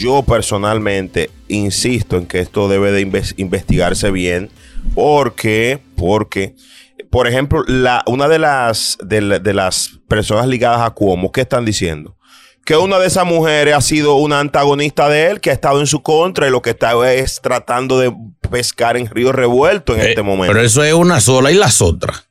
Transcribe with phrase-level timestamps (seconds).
[0.00, 4.50] Yo personalmente insisto en que esto debe de inves- investigarse bien
[4.94, 6.54] porque, porque,
[7.10, 11.42] por ejemplo, la, una de las, de, la- de las personas ligadas a Cuomo, ¿qué
[11.42, 12.16] están diciendo?
[12.64, 15.86] Que una de esas mujeres ha sido una antagonista de él, que ha estado en
[15.86, 18.14] su contra y lo que está es tratando de
[18.50, 20.52] pescar en río revuelto en Eh, este momento.
[20.52, 22.28] Pero eso es una sola y las otras.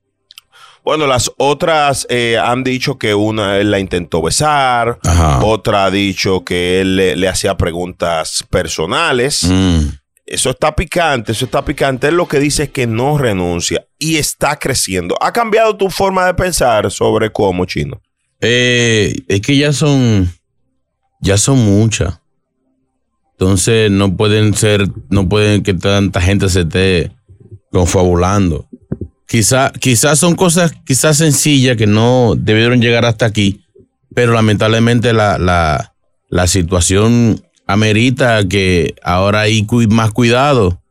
[0.90, 5.46] Bueno, las otras eh, han dicho que una él la intentó besar, Ajá.
[5.46, 9.44] otra ha dicho que él le, le hacía preguntas personales.
[9.44, 9.82] Mm.
[10.26, 12.08] Eso está picante, eso está picante.
[12.08, 15.16] Él lo que dice es que no renuncia y está creciendo.
[15.22, 18.02] ¿Ha cambiado tu forma de pensar sobre cómo, Chino?
[18.42, 20.28] Eh, es que ya son,
[21.22, 22.20] ya son muchas.
[23.34, 27.12] Entonces no pueden ser, no pueden que tanta gente se esté
[27.72, 28.68] confabulando.
[29.30, 33.64] Quizá, quizás son cosas quizás sencillas que no debieron llegar hasta aquí,
[34.16, 40.82] pero lamentablemente la, la, situación amerita que ahora hay más cuidado.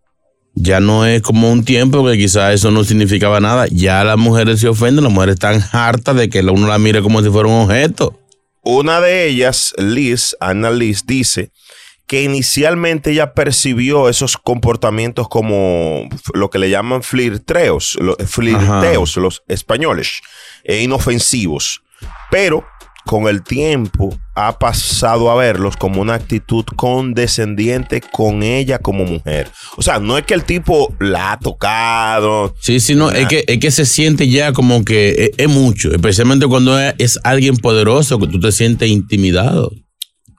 [0.54, 3.66] Ya no es como un tiempo que quizás eso no significaba nada.
[3.72, 7.20] Ya las mujeres se ofenden, las mujeres están hartas de que uno la mire como
[7.22, 8.20] si fuera un objeto.
[8.62, 11.50] Una de ellas, Liz, Ana Liz, dice
[12.08, 19.42] que inicialmente ella percibió esos comportamientos como lo que le llaman flirteos, lo- flirteos los
[19.46, 20.22] españoles,
[20.64, 21.82] e inofensivos.
[22.30, 22.64] Pero
[23.04, 29.50] con el tiempo ha pasado a verlos como una actitud condescendiente con ella como mujer.
[29.76, 32.54] O sea, no es que el tipo la ha tocado.
[32.60, 35.90] Sí, sí, no, es que, es que se siente ya como que es, es mucho,
[35.94, 39.70] especialmente cuando es, es alguien poderoso, que tú te sientes intimidado.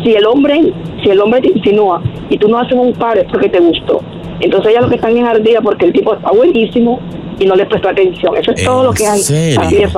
[0.03, 0.73] Si el hombre,
[1.03, 4.01] si el hombre te insinúa y tú no haces un pare es porque te gustó.
[4.39, 6.99] Entonces ella lo que están es ardida porque el tipo está buenísimo
[7.39, 8.35] y no le prestó atención.
[8.37, 9.19] Eso es ¿En todo lo que hay.
[9.19, 9.55] Así.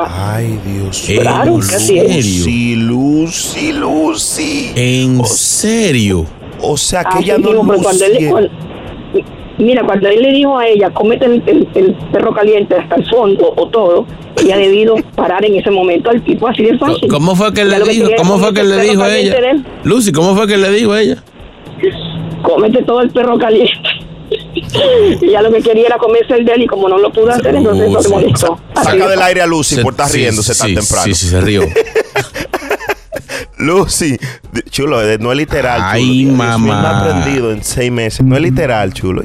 [0.07, 2.16] Ay, Dios ¿En Claro que así es.
[2.16, 4.72] Lucy, Lucy, Lucy.
[4.75, 6.25] ¿En serio?
[6.62, 8.50] O sea, que Así ella no mismo, él, cuando-
[9.62, 13.10] mira, cuando él le dijo a ella, cómete el, el- el perro caliente hasta el
[13.10, 14.06] fondo o todo,
[14.42, 17.08] ella ha debido parar en ese momento al tipo así de fácil.
[17.10, 18.08] ¿Cómo fue que le dijo?
[18.08, 19.36] era ¿Cómo fue que le dijo a ella?
[19.84, 21.24] Lucy, ¿cómo fue que le dijo a ella?
[22.44, 23.74] Cómete todo el perro caliente.
[24.56, 24.63] y
[25.25, 27.56] ella lo que quería era comerse el de él y como no lo pudo hacer,
[27.56, 28.60] entonces Uh, no le molestó.
[28.75, 31.04] Saca de del aire a Lucy por estar Sí, riéndose tan sí, temprano.
[31.06, 31.62] Sí, sí, se rió.
[33.57, 34.18] Lucy,
[34.72, 35.78] chulo, no es literal.
[35.80, 35.90] chulo.
[35.92, 36.57] Ay, Dios mío, mamá.
[36.81, 38.25] me ha aprendido en seis meses.
[38.25, 39.24] No es literal, chulo.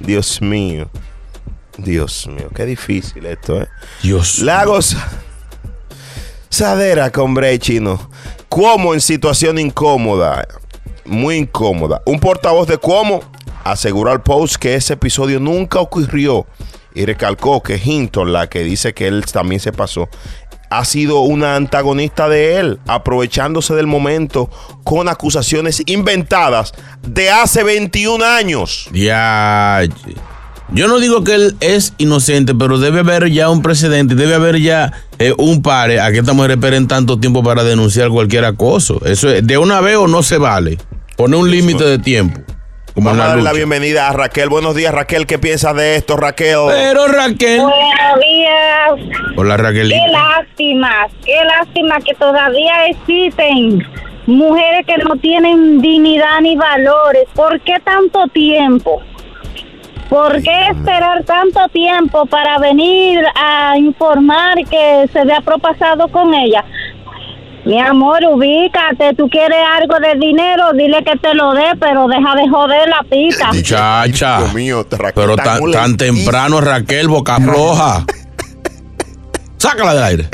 [0.00, 0.88] Dios mío.
[1.78, 3.68] Dios mío, qué difícil esto, ¿eh?
[4.02, 4.38] Dios.
[4.38, 4.96] Lagos.
[6.48, 8.10] Sadera con Bray Chino.
[8.48, 10.46] Cuomo en situación incómoda.
[11.04, 12.02] Muy incómoda.
[12.06, 13.20] Un portavoz de Cuomo
[13.64, 16.46] aseguró al Post que ese episodio nunca ocurrió
[16.94, 20.08] y recalcó que Hinton, la que dice que él también se pasó,
[20.70, 24.50] ha sido una antagonista de él, aprovechándose del momento
[24.84, 26.72] con acusaciones inventadas
[27.06, 28.88] de hace 21 años.
[28.92, 29.82] Ya.
[30.72, 34.60] Yo no digo que él es inocente, pero debe haber ya un precedente, debe haber
[34.60, 39.00] ya eh, un pare a que esta mujer esperen tanto tiempo para denunciar cualquier acoso.
[39.04, 40.78] Eso es, de una vez o no se vale.
[41.16, 42.40] Pone un límite de tiempo.
[42.96, 44.48] Como Vamos a darle la bienvenida a Raquel.
[44.48, 45.26] Buenos días, Raquel.
[45.26, 46.56] ¿Qué piensas de esto, Raquel?
[46.68, 47.60] Pero Raquel.
[47.60, 49.20] Buenos días.
[49.36, 49.90] Hola, Raquel.
[49.90, 53.86] Qué lástima, qué lástima que todavía existen
[54.26, 57.24] mujeres que no tienen dignidad ni valores.
[57.34, 59.02] ¿Por qué tanto tiempo?
[60.08, 66.64] ¿Por qué esperar tanto tiempo para venir a informar que se había propasado con ella?
[67.66, 72.34] Mi amor, ubícate, tú quieres algo de dinero, dile que te lo dé, pero deja
[72.36, 73.50] de joder la pita.
[73.62, 74.38] Chacha.
[74.38, 78.04] Dios mío, Raquel, pero tan, tan temprano, Raquel, boca floja.
[79.58, 80.28] Sácala del aire.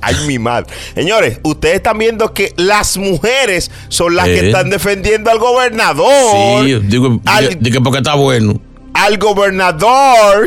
[0.00, 0.72] Ay, mi madre.
[0.94, 4.46] Señores, ustedes están viendo que las mujeres son las que Eh.
[4.46, 6.64] están defendiendo al gobernador.
[6.64, 8.58] Sí, digo, Al- di que porque está bueno.
[8.94, 10.46] Al gobernador.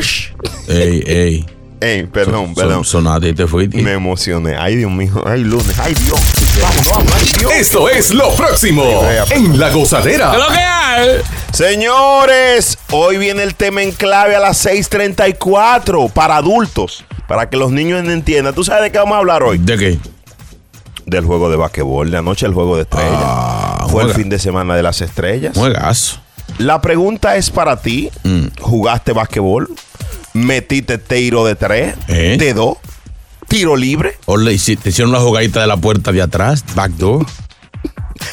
[0.66, 1.46] Ey, ey.
[1.80, 2.84] Ey, perdón, Son- perdón.
[2.84, 3.80] Sonaste y te fuiste.
[3.82, 4.56] Me emocioné.
[4.56, 5.22] Ay, Dios mío.
[5.26, 5.78] Ay, lunes.
[5.78, 6.20] Ay, Dios.
[6.60, 7.12] Vamos, vamos.
[7.16, 7.52] Ay, Dios.
[7.52, 8.84] Esto es lo próximo
[9.30, 10.36] en La Gozadera.
[10.36, 11.08] lo que hay?
[11.52, 17.04] Señores, hoy viene el tema en clave a las 6:34 para adultos.
[17.26, 18.54] Para que los niños entiendan.
[18.54, 19.56] ¿Tú sabes de qué vamos a hablar hoy?
[19.58, 19.98] ¿De qué?
[21.06, 22.10] Del juego de basquetbol.
[22.10, 23.14] De anoche el juego de estrellas.
[23.22, 25.56] Ah, Fue el fin de semana de las estrellas.
[25.56, 26.18] Juegazo.
[26.58, 28.10] La pregunta es para ti.
[28.24, 28.46] Mm.
[28.60, 29.70] ¿Jugaste basquetbol?
[30.40, 31.94] ¿Metiste tiro de tres?
[32.08, 32.36] ¿Eh?
[32.38, 32.78] ¿De dos?
[33.48, 34.16] ¿Tiro libre?
[34.26, 37.26] O le te hicieron la jugadita de la puerta de atrás, backdoor.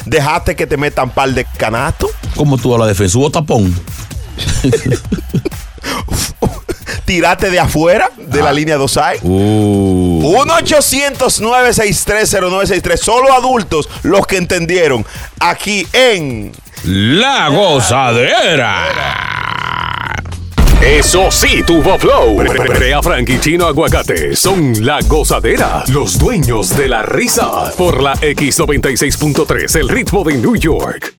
[0.06, 2.10] ¿Dejaste que te metan par de canastos?
[2.36, 3.18] ¿Cómo tú a la defensa?
[3.18, 3.74] ¿Hubo tapón?
[7.04, 9.18] ¿Tiraste de afuera de la línea 2 hay?
[9.22, 10.34] Uh.
[10.46, 12.96] 1-800-963-0963.
[12.96, 15.06] Solo adultos los que entendieron.
[15.40, 16.52] Aquí en.
[16.84, 18.84] La gozadera.
[20.82, 22.36] Eso sí, tuvo flow.
[22.36, 27.72] Brea Frank y Chino Aguacate son la gozadera, los dueños de la risa.
[27.76, 31.16] Por la X96.3, el ritmo de New York.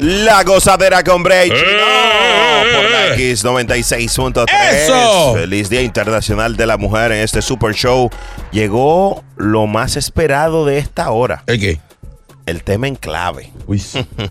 [0.00, 2.64] La gozadera con Bray Chino, ¡Eh!
[2.76, 4.46] por la X96.3.
[4.72, 5.34] ¡Eso!
[5.34, 8.08] Feliz Día Internacional de la Mujer en este Super Show.
[8.52, 11.42] Llegó lo más esperado de esta hora.
[11.46, 11.80] ¿El qué?
[12.46, 13.50] El tema en clave.
[13.66, 13.82] Uy.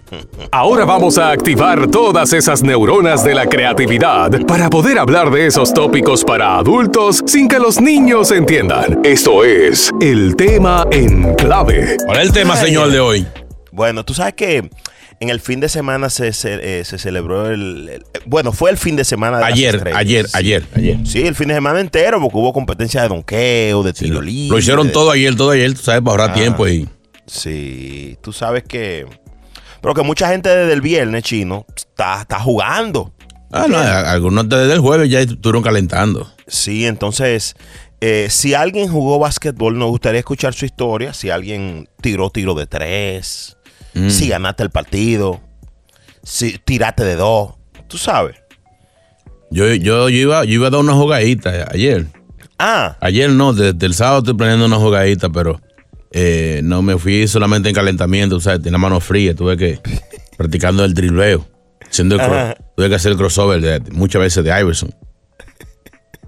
[0.51, 5.73] Ahora vamos a activar todas esas neuronas de la creatividad para poder hablar de esos
[5.73, 9.01] tópicos para adultos sin que los niños entiendan.
[9.03, 11.97] Esto es el tema en clave.
[12.05, 13.27] ¿Cuál es el tema, señor, de hoy?
[13.73, 14.69] Bueno, tú sabes que
[15.19, 18.77] en el fin de semana se, se- eh, se celebró el, el- Bueno, fue el
[18.77, 20.31] fin de semana de Ayer, ayer, Sí.
[20.37, 20.97] ayer, ayer.
[21.05, 24.51] Sí, el fin de semana entero, porque hubo competencia de donqueo, de tiro libre.
[24.53, 26.33] Lo hicieron de- todo ayer, todo ayer, tú sabes, para ahorrar Ah.
[26.33, 26.87] tiempo y.
[27.27, 29.05] Sí, tú sabes que.
[29.81, 33.13] Pero que mucha gente desde el viernes chino está, está jugando.
[33.51, 36.29] Ah, no, algunos desde el jueves ya estuvieron calentando.
[36.47, 37.55] Sí, entonces,
[38.01, 41.13] eh, si alguien jugó básquetbol, nos gustaría escuchar su historia.
[41.13, 43.57] Si alguien tiró tiro de tres,
[43.93, 44.09] Mm.
[44.09, 45.39] si ganaste el partido,
[46.21, 47.53] si tiraste de dos,
[47.87, 48.35] tú sabes.
[49.51, 52.07] Yo, yo, yo, iba, yo iba a dar una jugadita ayer.
[52.59, 55.61] Ah, Ayer no, desde el sábado estoy planeando una jugadita, pero
[56.17, 58.59] eh, no me fui solamente en calentamiento, ¿sabes?
[58.59, 59.79] Tenía la mano fría, tuve que
[60.37, 61.45] practicando el dribleo.
[61.97, 62.55] El Ajá.
[62.75, 64.93] tuve que hacer el crossover de- muchas veces de Iverson.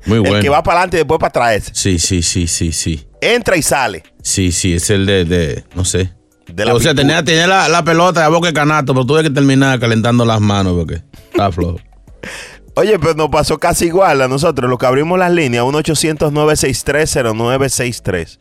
[0.05, 0.41] Muy el bueno.
[0.41, 1.69] que va para adelante y después para atrás.
[1.73, 3.07] Sí, sí, sí, sí, sí.
[3.21, 4.03] Entra y sale.
[4.21, 6.13] Sí, sí, es el de, de no sé.
[6.53, 9.23] De la o sea, tenía, tenía la, la pelota de boca de canasto, pero tuve
[9.23, 11.01] que terminar calentando las manos porque
[11.31, 11.79] estaba flojo.
[12.75, 18.37] Oye, pero nos pasó casi igual a nosotros, los que abrimos las líneas, 1-800-963-0963.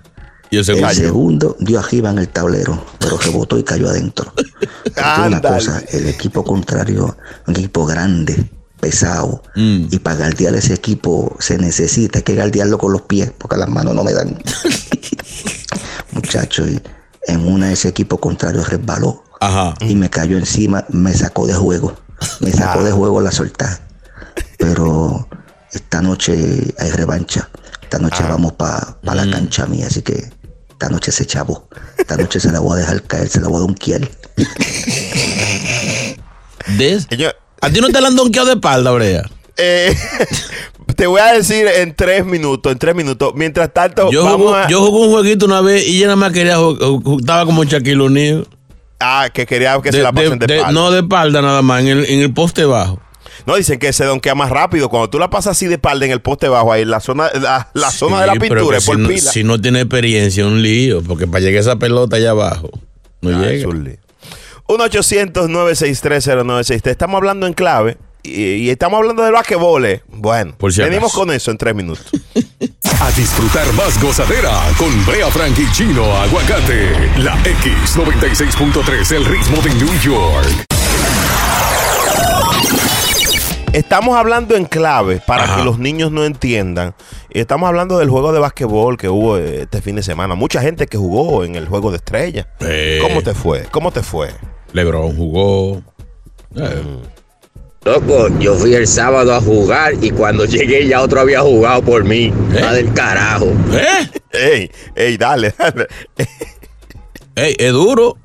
[0.50, 1.56] Y el El segundo.
[1.60, 4.34] dio arriba en el tablero, pero rebotó y cayó adentro.
[4.36, 7.16] Porque una cosa, el equipo contrario,
[7.48, 8.50] un equipo grande,
[8.82, 9.86] pesado, Mm.
[9.92, 13.70] y para guardiar ese equipo se necesita, hay que guardiarlo con los pies, porque las
[13.70, 14.38] manos no me dan.
[16.12, 16.82] Muchacho, y
[17.28, 19.74] en una de ese equipo contrario resbaló Ajá.
[19.82, 21.96] y me cayó encima, me sacó de juego.
[22.40, 23.80] Me sacó de juego la soltar.
[24.58, 25.28] Pero
[25.74, 26.34] esta noche
[26.78, 27.50] hay revancha.
[27.82, 30.30] Esta noche vamos para la cancha mía, así que
[30.70, 31.68] esta noche se chavo.
[31.98, 34.00] Esta noche se la voy a dejar caer, se la voy a.
[36.78, 39.24] Des- Señor, ¿A ti no te la han donkeado de espalda, Brea?
[39.58, 39.96] eh,
[40.96, 43.34] te voy a decir en tres minutos, en tres minutos.
[43.36, 44.68] Mientras tanto, Yo vamos jugué, a...
[44.70, 46.82] yo jugué un jueguito una vez y ella nada más quería jugar,
[47.20, 48.48] estaba como Shaquille O'Neal.
[49.02, 50.80] Ah, que quería que se De- la pasen de, de- de- espalda.
[50.80, 53.00] no de espalda nada más, en el, en el poste bajo.
[53.46, 54.88] No, dicen que se donkea más rápido.
[54.90, 57.30] Cuando tú la pasas así de espalda en el poste bajo, ahí en la zona,
[57.42, 59.32] la, la zona de la pintura es por si, no, pila.
[59.32, 62.70] si no tiene experiencia, un lío, porque para llegar esa pelota allá abajo,
[63.22, 63.52] no Ah, llega.
[63.54, 63.98] es un lío.
[64.68, 66.88] 1-800-963-0963.
[66.92, 69.86] Estamos hablando en clave y, y estamos hablando del basquetbol.
[69.86, 70.04] eh.
[70.08, 71.20] Bueno, si venimos acaso.
[71.20, 72.06] con eso en tres minutos.
[73.02, 76.92] A disfrutar más gozadera con Brea Frank y Chino Aguacate.
[77.18, 80.48] La X96.3, el ritmo de New York.
[83.74, 85.58] Estamos hablando en clave para Ajá.
[85.58, 86.94] que los niños no entiendan.
[87.32, 90.36] Estamos hablando del juego de basquetbol que hubo eh, este fin de semana.
[90.36, 92.48] Mucha gente que jugó en el juego de estrella.
[92.60, 93.00] Eh.
[93.02, 93.64] ¿Cómo te fue?
[93.72, 94.30] ¿Cómo te fue?
[94.74, 95.82] Lebron jugó.
[96.56, 96.84] Eh,
[97.84, 102.04] Loco, yo fui el sábado a jugar y cuando llegué ya otro había jugado por
[102.04, 102.32] mí.
[102.64, 103.48] Va del carajo.
[103.74, 104.10] ¿Eh?
[104.32, 105.88] Ey, ey, dale, dale.
[107.36, 108.18] Ey, es duro.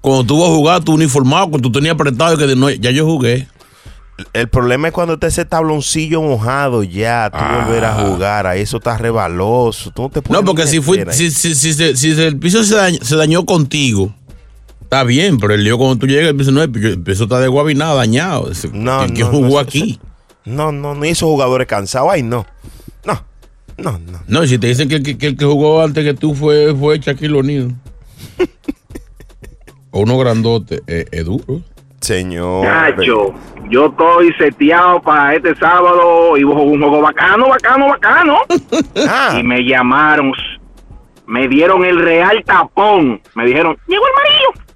[0.00, 2.70] Cuando tú vas a jugar, tú uniformado, cuando tú tenías apretado, y que de no,
[2.70, 3.46] ya yo jugué.
[4.32, 8.78] El problema es cuando está ese tabloncillo mojado ya, tú volver a jugar, ahí eso
[8.78, 9.92] está rebaloso.
[9.92, 10.22] Tú no, te Ah.
[10.28, 10.80] No, puedes porque si,
[11.12, 11.12] ahí.
[11.12, 14.12] si, si, si, se- si el piso se dañó, se dañó contigo,
[14.88, 17.40] está bien, pero el lío cuando tú llegas, el piso, no, piso- el piso está
[17.40, 18.50] desguabinado, dañado.
[18.50, 20.00] Ese- No, ¿Quién no, jugó no, aquí?
[20.46, 22.46] No, no, ni esos jugadores cansados, ay, no.
[23.04, 23.22] No,
[23.76, 24.18] no, no.
[24.26, 26.34] No, y si te dicen que, el que- que el que jugó antes que tú
[26.34, 27.74] fue, fue Shaquille O'Neal.
[29.90, 31.60] o uno grandote, eh, es duro.
[32.00, 32.64] Señor.
[32.64, 33.34] Nacho,
[33.70, 38.36] yo estoy seteado para este sábado y hubo un juego bacano, bacano, bacano.
[39.08, 40.32] Ah, Y me llamaron,
[41.26, 43.20] me dieron el real tapón.
[43.34, 44.67] Me dijeron, llegó el amarillo.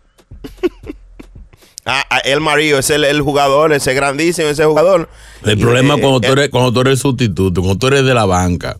[1.86, 5.08] ah, ah, el Mario es el, el jugador, ese grandísimo, ese jugador.
[5.44, 7.86] El Y, problema eh, es cuando, tú eh, eres, cuando tú eres sustituto, cuando tú
[7.88, 8.76] eres de la banca,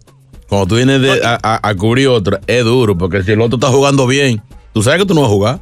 [0.48, 3.56] cuando tú vienes de- a, a- a cubrir otra, es duro, porque si el otro
[3.56, 4.42] está jugando bien,
[4.72, 5.60] tú sabes que tú no vas a jugar.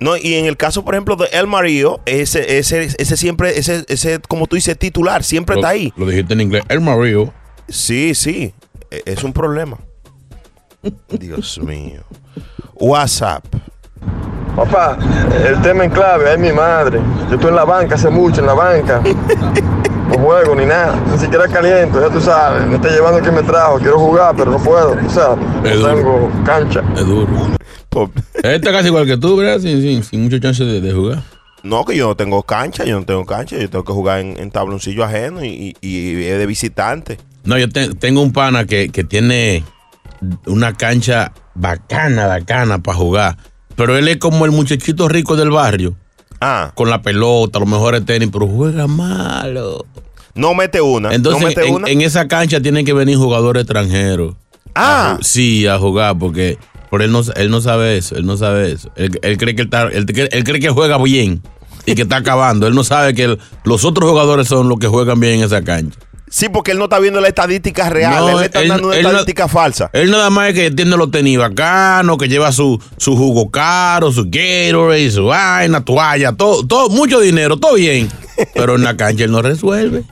[0.00, 3.84] No, y en el caso, por ejemplo, de El Mario, ese, ese, ese siempre, ese,
[3.88, 5.92] ese, como tú dices, titular, siempre Lo, está ahí.
[5.96, 6.64] lo dijiste en inglés.
[6.68, 7.32] El Mario.
[7.68, 8.52] Sí, sí,
[8.90, 9.78] e- es un problema.
[11.08, 12.02] Dios mío.
[12.74, 13.44] WhatsApp.
[14.56, 14.98] Papá,
[15.46, 17.00] el tema en clave es mi madre.
[17.28, 19.00] Yo estoy en la banca hace mucho, en la banca.
[20.08, 22.66] No juego ni nada, ni siquiera caliento, ya tú sabes.
[22.66, 25.38] Me está llevando el que me trajo, quiero jugar, pero no puedo, tú sabes.
[25.64, 26.82] Es No tengo cancha.
[26.94, 27.28] Es duro.
[28.42, 29.58] Está casi igual que tú, ¿verdad?
[29.60, 31.22] Sin, sin, sin mucha chance de, de jugar.
[31.62, 34.38] No, que yo no tengo cancha, yo no tengo cancha, yo tengo que jugar en,
[34.38, 37.18] en tabloncillo ajeno y, y, y es de visitante.
[37.44, 39.64] No, yo te- tengo un pana que, que tiene
[40.46, 43.36] una cancha bacana, bacana para jugar.
[43.76, 45.94] Pero él es como el muchachito rico del barrio,
[46.40, 49.86] Ah, con la pelota, los mejores tenis, pero juega malo.
[50.34, 51.14] no mete una.
[51.14, 51.88] Entonces, no mete en, una.
[51.88, 54.34] en esa cancha tienen que venir jugadores extranjeros.
[54.74, 56.58] ah, A sí, a jugar, porque
[56.90, 58.90] por él no, él no sabe eso, él no sabe eso.
[58.96, 61.42] Él, él cree que él, está- él, cree- él cree que juega bien
[61.86, 62.66] y que está acabando.
[62.66, 65.98] Él no sabe que los otros jugadores son los que juegan bien en esa cancha.
[66.32, 68.86] Sí, porque él no está viendo la estadística real, No, él le está él- dando
[68.88, 69.90] una él no- estadística falsa.
[69.92, 74.10] Él nada más es que tiene los tenis bacanos, que lleva su, su jugo caro,
[74.10, 78.08] su Gatorade, su vaina, toalla, todo, todo, mucho dinero, todo bien.
[78.54, 80.04] Pero en la cancha él no resuelve.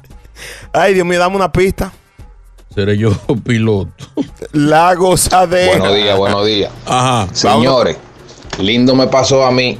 [0.72, 1.90] Ay, Dios mío, dame una pista.
[2.74, 3.10] Seré yo
[3.44, 3.90] piloto.
[4.52, 5.78] La gozadera.
[5.78, 6.70] Buenos días, buenos días.
[6.86, 7.26] Ajá.
[7.32, 7.96] Señores,
[8.58, 9.78] lindo me pasó a mí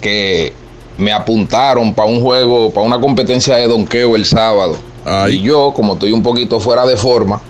[0.00, 0.52] que
[0.98, 4.76] me apuntaron para un juego, para una competencia de donqueo el sábado.
[5.30, 7.40] Y yo, como estoy un poquito fuera de forma,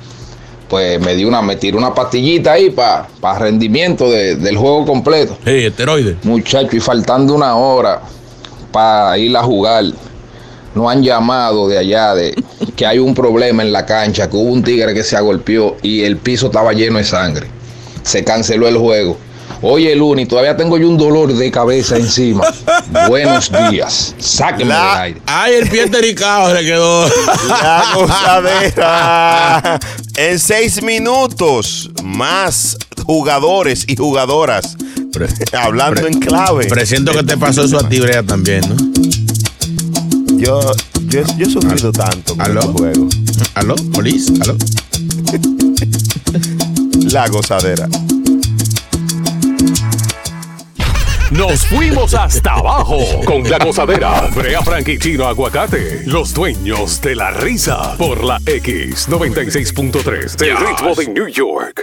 [0.68, 3.06] pues me di una, me tiré una pastillita ahí para
[3.38, 5.36] rendimiento de- del juego completo.
[5.44, 6.16] Sí, esteroide.
[6.24, 8.00] Muchacho, y faltando una hora
[8.72, 9.84] para ir a jugar,
[10.74, 12.34] no han llamado de allá de
[12.76, 16.02] que hay un problema en la cancha, que hubo un tigre que se agolpeó y
[16.02, 17.46] el piso estaba lleno de sangre.
[18.02, 19.16] Se canceló el juego.
[19.62, 22.44] Oye, Luni, todavía tengo yo un dolor de cabeza encima.
[23.08, 24.14] Buenos días.
[24.18, 25.22] Sáquenme del aire.
[25.26, 27.08] Ay, el pie tericado le quedó.
[27.48, 29.78] La gozadera.
[30.18, 34.74] En seis minutos, más jugadores y jugadoras
[35.52, 36.66] hablando en clave.
[36.68, 38.76] Presiento que te pasó eso a ti, Brea, también, ¿no?
[40.38, 40.58] Yo,
[41.08, 42.60] yo, yo he sufrido tanto con ¿Aló?
[42.60, 43.14] estos juegos.
[43.54, 43.74] ¿Aló?
[43.92, 44.32] ¿Polis?
[44.40, 44.56] ¿Aló?
[47.10, 47.86] La gozadera.
[51.32, 54.28] Nos fuimos hasta abajo con la gozadera.
[54.32, 60.94] Brea Frank y Chino Aguacate, los dueños de la risa por la X96.3 del ritmo
[60.94, 61.82] de New York.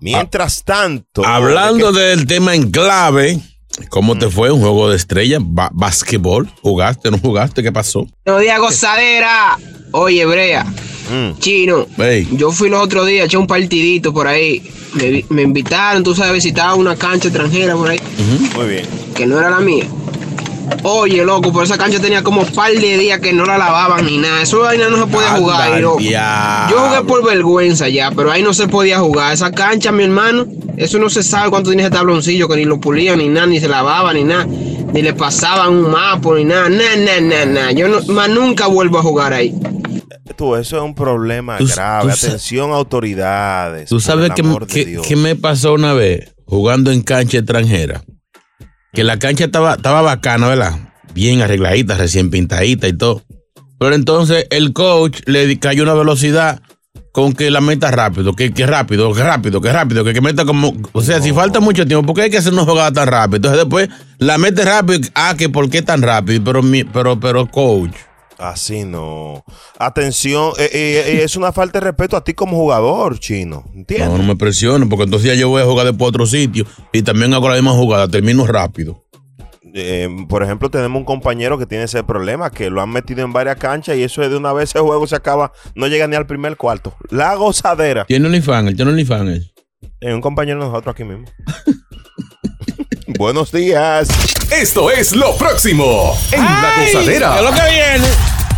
[0.00, 1.26] Mientras tanto.
[1.26, 3.38] Hablando del tema en clave,
[3.90, 5.38] ¿cómo te fue un juego de estrella?
[5.42, 6.48] Ba ¿Basquetbol?
[6.62, 7.10] ¿Jugaste?
[7.10, 7.62] ¿No jugaste?
[7.62, 8.06] ¿Qué pasó?
[8.24, 9.58] Días, gozadera.
[9.92, 10.64] Oye, Brea,
[11.38, 12.28] chino, Ey.
[12.32, 14.62] yo fui los otros días, eché un partidito por ahí.
[14.94, 18.00] Me, me invitaron, tú sabes, visitaba una cancha extranjera por ahí,
[18.56, 18.86] Muy bien.
[19.14, 19.86] que no era la mía.
[20.84, 24.06] Oye, loco, por esa cancha tenía como un par de días que no la lavaban
[24.06, 24.42] ni nada.
[24.42, 25.80] Eso vaina no se podía jugar.
[25.80, 26.00] loco.
[26.00, 29.32] Yo jugué por vergüenza ya, pero ahí no se podía jugar.
[29.32, 32.80] Esa cancha, mi hermano, eso no se sabe cuánto tenía ese tabloncillo, que ni lo
[32.80, 36.68] pulían ni nada, ni se lavaba ni nada, ni le pasaban un mapo ni nada,
[36.68, 37.72] nada, nada, nada, nada.
[37.72, 39.54] Yo no, más nunca vuelvo a jugar ahí.
[40.36, 42.04] Tú, eso es un problema Tú- grave.
[42.04, 43.88] tú Atención, autoridades.
[43.88, 48.02] ¿Tú sabes qué me pasó una vez jugando en cancha extranjera?
[48.92, 50.78] Que la cancha estaba, estaba bacana, ¿verdad?
[51.14, 53.22] Bien arregladita, recién pintadita y todo.
[53.78, 56.62] Pero entonces el coach le cayó una velocidad
[57.10, 60.44] con que la meta rápido, que, que rápido, que rápido, que rápido, que, que meta
[60.44, 60.72] como.
[60.92, 63.36] O sea, si falta mucho tiempo, ¿por qué hay que hacer una jugada tan rápido?
[63.36, 67.46] Entonces después la mete rápido, ah, que por qué tan rápido, pero, mi- pero, pero
[67.50, 67.92] coach.
[68.42, 69.44] Así no.
[69.78, 73.64] Atención, eh, eh, eh, es una falta de respeto a ti como jugador, chino.
[73.72, 74.08] ¿Entiendes?
[74.08, 76.66] No, no me presiones, porque entonces ya yo voy a jugar después a otro sitio
[76.92, 79.04] y también hago la misma jugada, termino rápido.
[79.74, 83.32] Eh, por ejemplo, tenemos un compañero que tiene ese problema, que lo han metido en
[83.32, 86.16] varias canchas y eso es de una vez el juego se acaba, no llega ni
[86.16, 86.94] al primer cuarto.
[87.10, 88.04] La gozadera.
[88.06, 89.52] Tiene OnlyFans, él tiene OnlyFans.
[90.00, 91.26] Es un compañero de nosotros aquí mismo.
[93.18, 94.08] Buenos días.
[94.50, 97.40] Esto es lo próximo en la gozadera.
[97.70, 98.06] viene?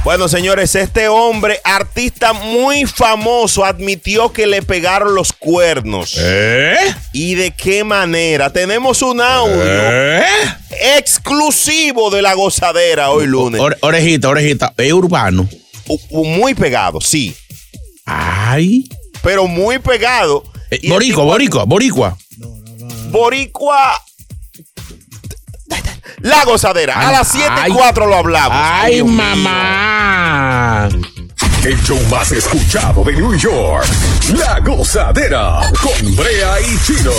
[0.05, 6.15] Bueno, señores, este hombre, artista muy famoso, admitió que le pegaron los cuernos.
[6.19, 6.77] ¿Eh?
[7.13, 8.53] ¿Y de qué manera?
[8.53, 10.23] Tenemos un audio ¿Eh?
[10.99, 13.61] exclusivo de la gozadera hoy lunes.
[13.61, 14.75] Ore- orejita, orejita.
[14.77, 15.49] Es urbano.
[15.89, 17.35] U- u- Muy pegado, sí.
[18.05, 18.85] Ay.
[19.23, 20.45] Pero muy pegado.
[20.71, 22.19] Eh, boricua, tipo- boricua, boricua.
[23.11, 24.03] Boricua.
[26.21, 27.09] La gozadera.
[27.09, 27.73] A las 7 y ay.
[27.73, 28.59] 4 lo hablamos.
[28.61, 30.89] Ay, Dios mamá.
[31.65, 33.87] El show más escuchado de New York.
[34.37, 37.13] La gozadera con Brea y Chino.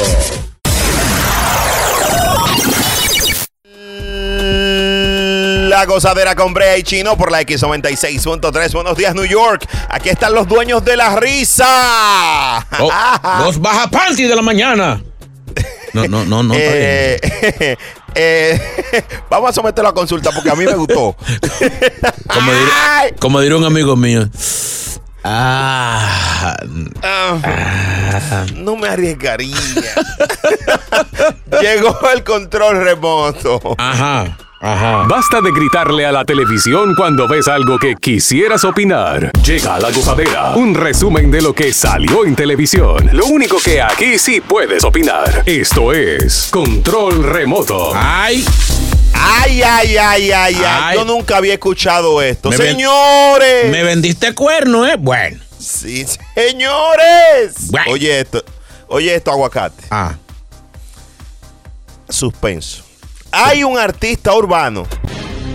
[5.69, 8.71] La gozadera con Brea y Chino por la X96.3.
[8.73, 9.67] Buenos días, New York.
[9.89, 12.65] Aquí están los dueños de la risa.
[12.79, 12.91] Oh,
[13.45, 15.01] los baja panty de la mañana.
[15.93, 16.53] No, no, no, no.
[16.55, 17.77] Eh,
[18.15, 21.15] eh, vamos a someterlo a consulta porque a mí me gustó.
[22.34, 24.28] Como, dir- como diría un amigo mío.
[25.23, 26.56] Ah,
[27.04, 29.56] Ah, no me arriesgaría.
[31.62, 33.60] Llegó el control remoto.
[33.78, 35.03] ajá, ajá.
[35.07, 39.31] Basta de gritarle a la televisión cuando ves algo que quisieras opinar.
[39.43, 43.09] Llega a la gozadera, un resumen de lo que salió en televisión.
[43.13, 45.43] Lo único que aquí sí puedes opinar.
[45.45, 47.91] Esto es Control Remoto.
[47.95, 48.43] Ay,
[49.17, 50.97] Ay, ay, ay, ay, ay.
[50.97, 52.49] Yo nunca había escuchado esto.
[52.49, 53.71] Me Señores.
[53.71, 54.97] me vendiste cuerno, ¿eh?
[54.99, 55.39] Bueno.
[55.57, 57.71] Sí, señores.
[57.71, 57.91] Bueno.
[57.91, 58.43] Oye esto.
[58.87, 59.83] Oye esto, aguacate.
[59.89, 60.13] Ah,
[62.09, 62.83] Suspenso.
[63.37, 64.87] Hay un artista urbano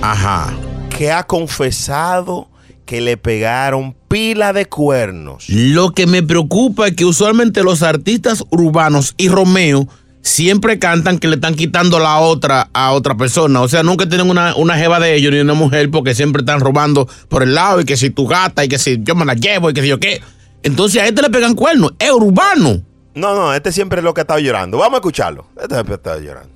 [0.02, 0.52] ajá.
[0.90, 2.50] que ha confesado
[2.84, 5.48] que le pegaron pila de cuernos.
[5.48, 9.88] Lo que me preocupa es que usualmente los artistas urbanos y Romeo
[10.20, 13.62] siempre cantan que le están quitando la otra a otra persona.
[13.62, 16.60] O sea, nunca tienen una, una jeva de ellos ni una mujer porque siempre están
[16.60, 19.32] robando por el lado y que si tu gata y que si yo me la
[19.32, 20.20] llevo y que si yo qué.
[20.62, 21.94] Entonces a este le pegan cuernos.
[21.98, 22.82] Es urbano.
[23.14, 24.76] No, no, este siempre es lo que ha estado llorando.
[24.76, 25.46] Vamos a escucharlo.
[25.56, 26.52] Este siempre ha estado llorando.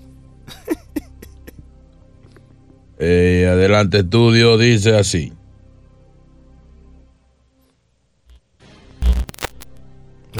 [3.06, 5.30] Eh, adelante, estudio, dice así.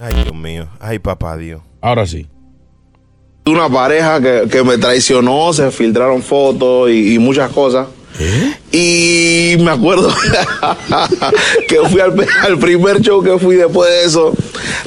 [0.01, 0.67] Ay, Dios mío.
[0.81, 1.61] Ay, papá Dios.
[1.83, 2.27] Ahora sí.
[3.45, 7.87] Una pareja que, que me traicionó, se filtraron fotos y, y muchas cosas.
[8.73, 10.09] Y me acuerdo
[11.69, 14.33] que fui al, al primer show que fui después de eso.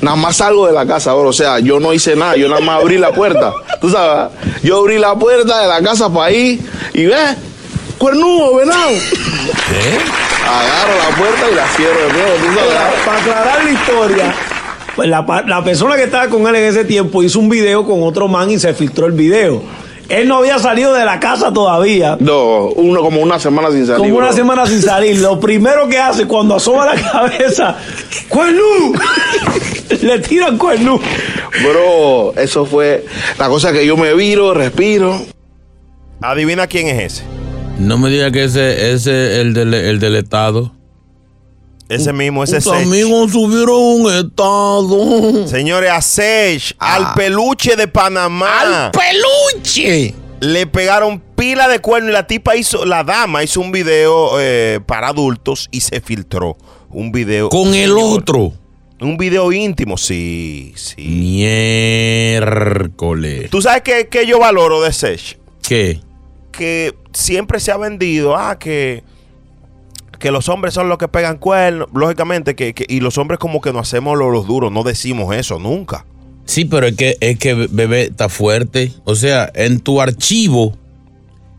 [0.01, 1.29] Nada más salgo de la casa ahora.
[1.29, 2.35] O sea, yo no hice nada.
[2.37, 3.53] Yo nada más abrí la puerta.
[3.81, 4.31] Tú sabes,
[4.63, 6.59] yo abrí la puerta de la casa para ir
[6.93, 7.35] y ve,
[7.97, 8.89] cuernudo, venado.
[10.47, 12.33] Agarro la puerta y la cierro de nuevo.
[12.37, 12.73] ¿tú sabes?
[12.73, 14.35] Para, para aclarar la historia,
[14.95, 18.03] pues la, la persona que estaba con él en ese tiempo hizo un video con
[18.03, 19.61] otro man y se filtró el video.
[20.09, 22.15] Él no había salido de la casa todavía.
[22.21, 23.99] No, uno como una semana sin salir.
[23.99, 24.35] Como una bro.
[24.37, 25.17] semana sin salir.
[25.19, 27.75] Lo primero que hace cuando asoma la cabeza,
[28.29, 28.93] ¡Cuernú!
[30.01, 30.99] Le tiran cuernú.
[31.61, 33.05] Bro, eso fue
[33.37, 35.19] la cosa que yo me viro, respiro.
[36.21, 37.23] Adivina quién es ese.
[37.79, 40.73] No me diga que ese es el del, el del Estado.
[41.89, 42.73] Ese mismo, ese Sech.
[42.73, 45.47] amigos subieron un Estado.
[45.47, 48.87] Señores, a Sech, al peluche de Panamá.
[48.87, 50.13] ¡Al peluche!
[50.39, 54.79] Le pegaron pila de cuerno y la tipa hizo, la dama hizo un video eh,
[54.85, 56.57] para adultos y se filtró.
[56.89, 57.49] Un video.
[57.49, 58.53] Con el otro.
[58.99, 60.95] Un video íntimo, sí, sí.
[62.27, 63.49] Miércoles.
[63.49, 65.37] ¿Tú sabes qué, qué yo valoro de Sech?
[65.61, 66.01] ¿Qué?
[66.57, 69.03] Que siempre se ha vendido, ah, que,
[70.19, 71.87] que los hombres son los que pegan cuernos.
[71.93, 75.59] Lógicamente, que, y los hombres como que no hacemos los, los duros, no decimos eso
[75.59, 76.05] nunca.
[76.45, 78.93] Sí, pero es que, es que bebé está fuerte.
[79.03, 80.75] O sea, en tu archivo,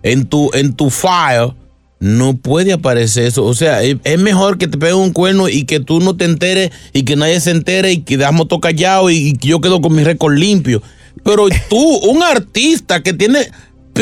[0.03, 1.53] en tu, en tu file,
[2.01, 3.45] no puede aparecer eso.
[3.45, 6.71] O sea, es, mejor que te peguen un cuerno y que tú no te enteres
[6.93, 9.95] y que nadie se entere y que dejamos todo callado y, y yo quedo con
[9.95, 10.83] mi récord limpio.
[11.23, 13.51] Pero tú, un artista que tiene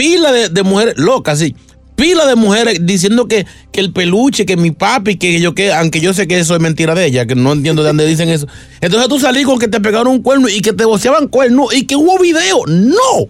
[0.01, 1.55] pila de, de mujeres locas, sí.
[1.97, 6.01] Pila de mujeres diciendo que, que el peluche, que mi papi, que yo que, aunque
[6.01, 8.47] yo sé que eso es mentira de ella, que no entiendo de dónde dicen eso.
[8.83, 11.87] Entonces tú salí con que te pegaron un cuerno y que te boceaban cuerno y
[11.87, 12.61] que hubo video.
[12.67, 13.27] ¡No!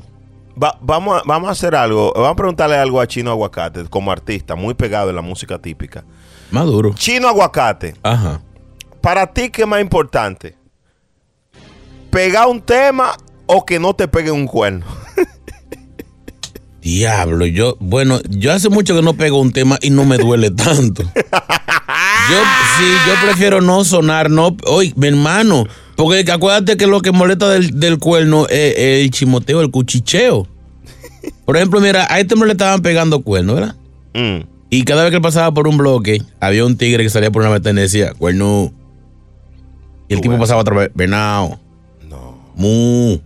[0.61, 2.13] Va- vamos, a, vamos a hacer algo.
[2.15, 6.05] Vamos a preguntarle algo a Chino Aguacate como artista, muy pegado en la música típica.
[6.51, 6.93] Maduro.
[6.97, 8.41] Chino Aguacate, Ajá.
[9.01, 10.57] para ti, ¿qué es más importante?
[12.11, 13.13] ¿Pegar un tema
[13.47, 14.85] o que no te peguen un cuerno?
[16.87, 20.53] Diablo, yo, bueno, yo hace mucho que no pego un tema y no me duele
[20.53, 21.03] tanto.
[21.03, 22.39] Yo
[22.79, 27.49] sí, yo prefiero no sonar, no, oye, mi hermano, porque acuérdate que lo que molesta
[27.49, 30.47] del, del cuerno es, es el chimoteo, el cuchicheo.
[31.45, 33.75] Por ejemplo, mira, a este hombre le estaban pegando cuerno, ¿verdad?
[34.15, 34.47] Mm.
[34.71, 37.43] Y cada vez que él pasaba por un bloque, había un tigre que salía por
[37.43, 38.73] una ventana y decía, cuerno.
[40.09, 41.59] Y el tipo pasaba otra vez, venado.
[42.09, 42.53] No.
[42.55, 43.19] Mu.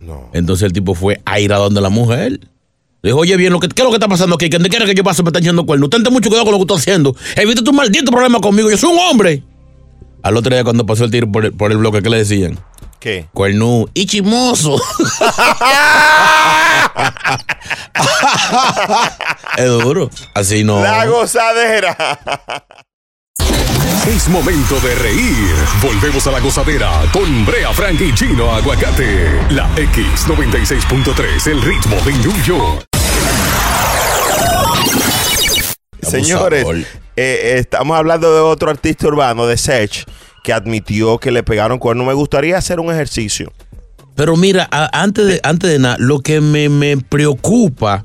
[0.00, 0.30] No.
[0.32, 2.51] Entonces el tipo fue a ir a donde la mujer.
[3.02, 4.48] Dijo, oye, bien, lo que, ¿qué es lo que está pasando aquí?
[4.48, 5.24] ¿Qué quiere que yo pase?
[5.24, 5.88] Me están echando cuerno.
[5.88, 7.16] Ten mucho cuidado con lo que estoy haciendo.
[7.34, 8.70] Evita tu maldito problema conmigo.
[8.70, 9.42] Yo soy un hombre.
[10.22, 12.60] Al otro día, cuando pasó el tiro por el, por el bloque, ¿qué le decían?
[13.00, 13.26] ¿Qué?
[13.32, 14.76] Cuerno y chimoso.
[19.56, 20.08] es duro.
[20.34, 20.80] Así no.
[20.80, 21.96] La gozadera.
[24.06, 25.54] Es momento de reír.
[25.82, 29.28] Volvemos a la gozadera con Brea Frank y Chino Aguacate.
[29.50, 32.91] La X96.3, el ritmo de New York.
[36.10, 36.84] Señores, eh,
[37.16, 40.04] eh, estamos hablando de otro artista urbano, de Sech,
[40.42, 42.04] que admitió que le pegaron cuerno.
[42.04, 43.52] Me gustaría hacer un ejercicio.
[44.14, 48.04] Pero mira, antes de, antes de nada, lo que me, me preocupa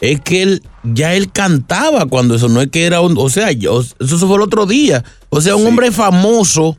[0.00, 3.52] es que él ya él cantaba cuando eso no es que era un, o sea,
[3.52, 5.04] yo- eso fue el otro día.
[5.28, 6.76] O sea, un hombre famoso,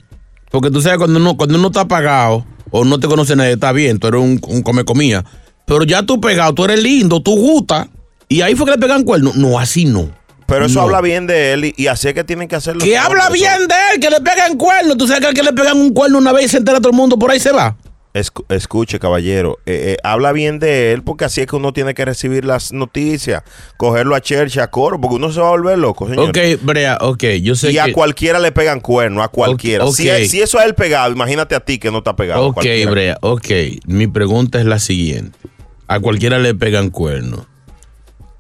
[0.50, 3.72] porque tú sabes cuando uno, cuando uno está pagado o no te conoce nadie, está
[3.72, 5.24] bien, tú eres un, un come comía.
[5.66, 7.88] Pero ya tú pegado, tú eres lindo, tú gusta,
[8.28, 9.36] y ahí fue que le pegan cuernos.
[9.36, 10.10] No, así no.
[10.46, 10.82] Pero eso No.
[10.82, 12.84] habla bien de él y, y así es que tienen que hacerlo.
[12.84, 14.98] Que habla bien de él, que le pegan cuernos.
[14.98, 16.90] Tú sabes que al que le pegan un cuerno una vez y se entera todo
[16.92, 17.78] el mundo, por ahí se va.
[18.14, 21.94] Escu- escuche, caballero, eh, eh, habla bien de él porque así es que uno tiene
[21.94, 23.42] que recibir las noticias,
[23.78, 26.28] cogerlo a church, a coro, porque uno se va a volver loco, señor.
[26.28, 27.94] Ok, Brea, ok, yo sé y a que...
[27.94, 29.86] cualquiera le pegan cuerno, a cualquiera.
[29.86, 32.48] Ok, Si, eso es el pegado, imagínate a ti que no está pegado.
[32.48, 32.66] Ok.
[32.90, 33.48] Brea, ok.
[33.86, 35.40] Mi pregunta es la siguiente.
[35.88, 37.46] A cualquiera le pegan cuernos.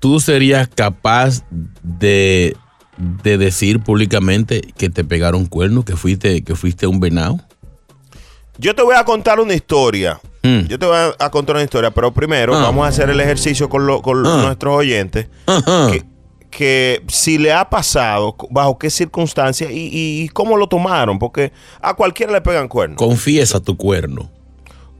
[0.01, 1.43] ¿Tú serías capaz
[1.83, 2.57] de,
[3.23, 7.39] de decir públicamente que te pegaron cuernos, que fuiste, que fuiste un venado?
[8.57, 10.19] Yo te voy a contar una historia.
[10.43, 10.61] Mm.
[10.67, 12.63] Yo te voy a, a contar una historia, pero primero Ah.
[12.63, 14.41] vamos a hacer el ejercicio con, lo- con Ah.
[14.43, 15.27] nuestros oyentes.
[15.45, 15.91] Ajá.
[15.91, 16.03] Que,
[16.49, 21.53] que si le ha pasado, bajo qué circunstancias y, y- y cómo lo tomaron, porque
[21.79, 22.97] a cualquiera le pegan cuernos.
[22.97, 24.29] Confiesa tu cuerno.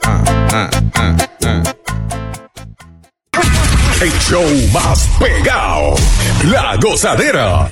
[0.05, 0.71] Ah, ah,
[1.45, 1.63] ah.
[4.01, 5.97] El show más pegado.
[6.45, 7.71] La gozadera.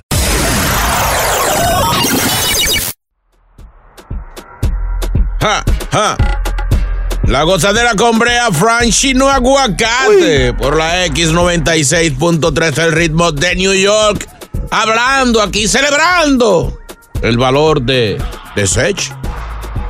[5.40, 6.39] Ja, ja.
[7.30, 14.26] La gozadera con Brea Franchino Aguacate por la X96.3 el ritmo de New York.
[14.72, 16.76] Hablando aquí, celebrando
[17.22, 18.20] el valor de,
[18.56, 19.14] de Sech.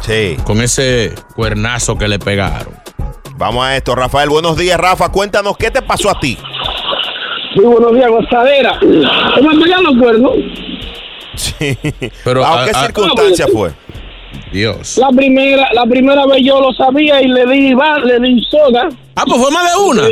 [0.00, 0.36] Sí.
[0.44, 2.74] Con ese cuernazo que le pegaron.
[3.38, 4.28] Vamos a esto, Rafael.
[4.28, 5.08] Buenos días, Rafa.
[5.08, 6.36] Cuéntanos qué te pasó a ti.
[7.56, 8.78] Muy buenos días, gozadera.
[8.78, 10.32] ¿Cómo me pegan los cuernos?
[11.36, 11.78] Sí.
[12.22, 13.72] Pero, ¿A qué ah, ah, circunstancia fue?
[14.52, 14.98] Dios.
[14.98, 18.88] La primera, la primera vez yo lo sabía y le di, va, le di soga.
[19.16, 20.02] Ah, pues fue más de una.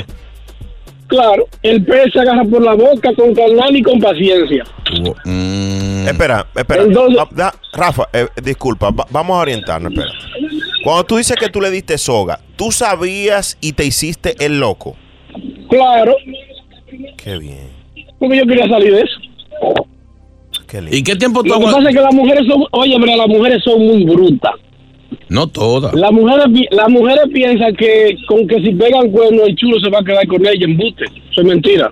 [1.09, 4.63] Claro, el pez se agarra por la boca con calma y con paciencia.
[5.25, 6.07] Mm.
[6.07, 6.85] Espera, espera.
[7.31, 10.11] Da- Rafa, eh, disculpa, va- vamos a orientarnos, espera.
[10.85, 14.97] Cuando tú dices que tú le diste soga, ¿tú sabías y te hiciste el loco?
[15.71, 16.15] Claro,
[17.17, 17.69] Qué bien,
[18.19, 19.85] porque yo quería salir de eso.
[20.69, 20.97] Qué lindo.
[20.97, 23.29] ¿Y qué tiempo tú Lo que pasa es que las mujeres son, oye, pero las
[23.29, 24.53] mujeres son muy brutas.
[25.29, 25.95] No todas.
[25.95, 29.99] Las mujeres, las mujeres piensan que con que si pegan cuerno el chulo se va
[30.01, 31.05] a quedar con ella en bute.
[31.31, 31.91] Eso es mentira.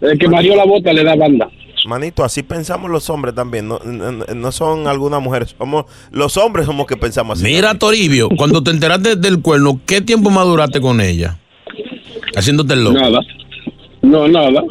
[0.00, 1.48] El que marió la bota le da banda.
[1.86, 3.66] Manito, así pensamos los hombres también.
[3.66, 7.52] No, no- no son algunas mujeres, somos los hombres somos que pensamos así.
[7.52, 11.38] Mira, Toribio, cuando te enteraste del cuerno, ¿qué tiempo más duraste con ella?
[12.36, 12.98] Haciéndote el loco.
[13.00, 13.20] Nada.
[14.02, 14.62] No, nada.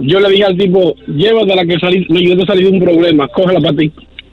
[0.00, 3.28] Yo le dije al tipo, llévatela que salí, no, yo te salí de un problema,
[3.28, 3.92] cógela para ti.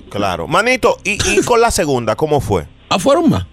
[0.09, 0.47] Claro.
[0.47, 2.65] Manito, ¿y, y con la segunda cómo fue?
[2.89, 3.45] ¿Ah, fueron más?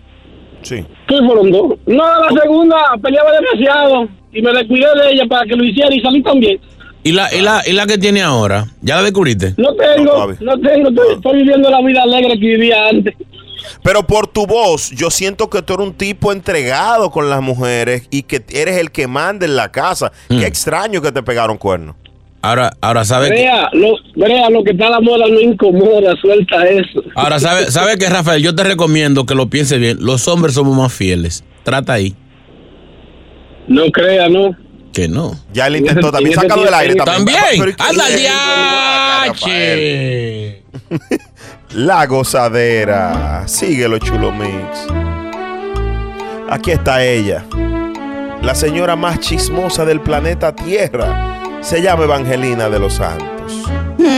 [0.63, 0.85] Sí.
[1.07, 1.75] ¿Qué fueron dos?
[1.87, 6.01] No, la segunda peleaba demasiado y me descuidé de ella para que lo hiciera y
[6.01, 6.59] salí también.
[7.05, 8.67] ¿Y la, y la, y la que tiene ahora?
[8.83, 9.55] ¿Ya la descubriste?
[9.57, 13.15] No tengo, no, tengo, estoy, estoy viviendo la vida alegre que vivía antes.
[13.83, 18.07] Pero por tu voz, yo siento que tú eres un tipo entregado con las mujeres
[18.11, 20.13] y que eres el que manda en la casa.
[20.29, 21.97] Qué extraño que te pegaron cuernos.
[22.41, 26.69] Ahora, ahora sabe que, lo, vea, lo que está a la moda no incomoda, suelta
[26.69, 27.03] eso.
[27.17, 29.99] ahora sabe, sabe que Rafael, yo te recomiendo que lo pienses bien.
[30.01, 31.43] Los hombres somos más fieles.
[31.65, 32.15] Trata ahí.
[33.67, 34.57] No crea, no.
[34.93, 35.35] Que no.
[35.53, 36.35] Ya él intentó también.
[36.35, 37.39] Sácalo del aire también.
[37.39, 37.77] También.
[37.79, 38.05] Anda,
[39.35, 40.63] diache.
[41.75, 43.47] La gozadera.
[43.47, 44.87] Síguelo, Chulo Mix.
[46.49, 47.45] Aquí está ella.
[48.43, 51.61] La señora más chismosa del planeta Tierra.
[51.61, 53.53] Se llama Evangelina de los Santos.
[53.99, 54.09] Mm.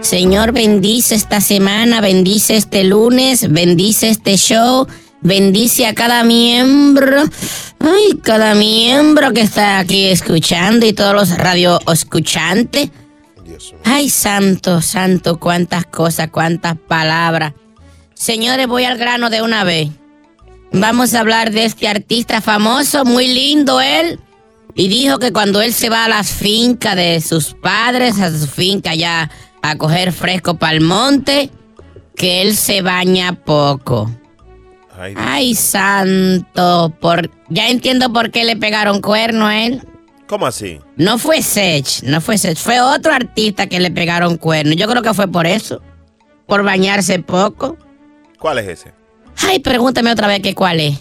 [0.00, 4.86] Señor, bendice esta semana, bendice este lunes, bendice este show,
[5.20, 7.24] bendice a cada miembro.
[7.80, 12.90] Ay, cada miembro que está aquí escuchando y todos los radio escuchantes.
[13.84, 17.54] Ay, santo, santo, cuántas cosas, cuántas palabras.
[18.14, 19.90] Señores, voy al grano de una vez.
[20.72, 24.20] Vamos a hablar de este artista famoso, muy lindo él.
[24.74, 28.46] Y dijo que cuando él se va a las fincas de sus padres, a su
[28.46, 29.30] finca ya
[29.62, 31.50] a coger fresco para el monte,
[32.16, 34.10] que él se baña poco.
[35.16, 39.82] Ay, santo, por ya entiendo por qué le pegaron cuerno a él.
[40.30, 40.78] ¿Cómo así?
[40.94, 44.74] No fue Sech, no fue Sech, fue otro artista que le pegaron cuerno.
[44.74, 45.82] Yo creo que fue por eso,
[46.46, 47.76] por bañarse poco.
[48.38, 48.92] ¿Cuál es ese?
[49.38, 51.00] Ay, pregúntame otra vez que cuál es.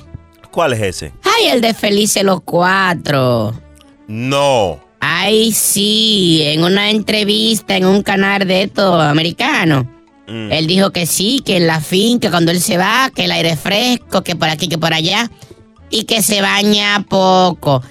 [0.50, 1.13] ¿Cuál es ese?
[1.22, 3.54] Ay, el de Felices los Cuatro.
[4.08, 4.80] No.
[5.00, 9.86] Ay, sí, en una entrevista en un canal de estos americanos.
[10.28, 10.52] Mm.
[10.52, 13.56] Él dijo que sí, que en la finca, cuando él se va, que el aire
[13.56, 15.30] fresco, que por aquí, que por allá,
[15.92, 17.84] y que se baña poco.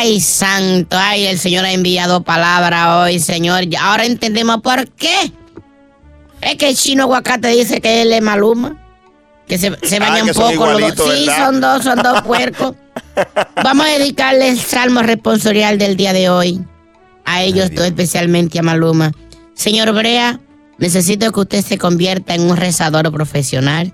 [0.00, 3.64] Ay, santo, ay, el Señor ha enviado palabra hoy, Señor.
[3.64, 5.32] Ya Ahora entendemos por qué.
[6.40, 8.76] Es que el chino aguacate dice que él es maluma.
[9.48, 11.12] Que se, se Ah, bañan son poco los dos.
[11.14, 11.46] Sí, ¿verdad?
[11.46, 12.74] son dos, son dos puercos.
[13.64, 16.64] Vamos a dedicarle el salmo responsorial del día de hoy.
[17.24, 19.10] A ellos, todo especialmente a Maluma.
[19.54, 20.38] Señor Brea,
[20.78, 23.92] necesito que usted se convierta en un rezador profesional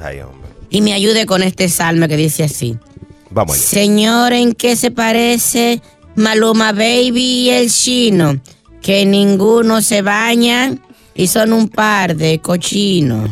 [0.00, 0.48] Ay, hombre.
[0.70, 2.78] y me ayude con este salmo que dice así.
[3.30, 3.64] Vamos allá.
[3.64, 5.80] Señor, ¿en qué se parece
[6.16, 8.40] Maluma Baby y el chino,
[8.82, 10.76] que ninguno se baña
[11.14, 13.30] y son un par de cochinos.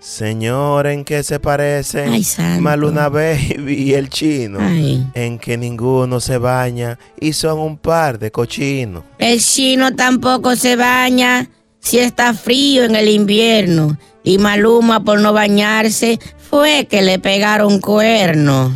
[0.00, 2.62] Señor, ¿en qué se parecen Ay, santo.
[2.62, 4.58] Maluna Baby y el chino?
[4.60, 5.06] Ay.
[5.14, 9.04] En que ninguno se baña y son un par de cochinos.
[9.18, 13.98] El chino tampoco se baña si está frío en el invierno.
[14.24, 16.18] Y Maluma por no bañarse
[16.50, 18.74] fue que le pegaron cuerno.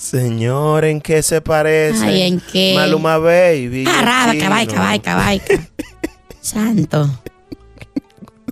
[0.00, 2.72] Señor, ¿en qué se parecen Ay, ¿en qué?
[2.74, 4.44] Maluma Baby Arraba, chino?
[4.44, 5.68] cabaica, cabaica, cabaica.
[6.40, 7.10] Santo.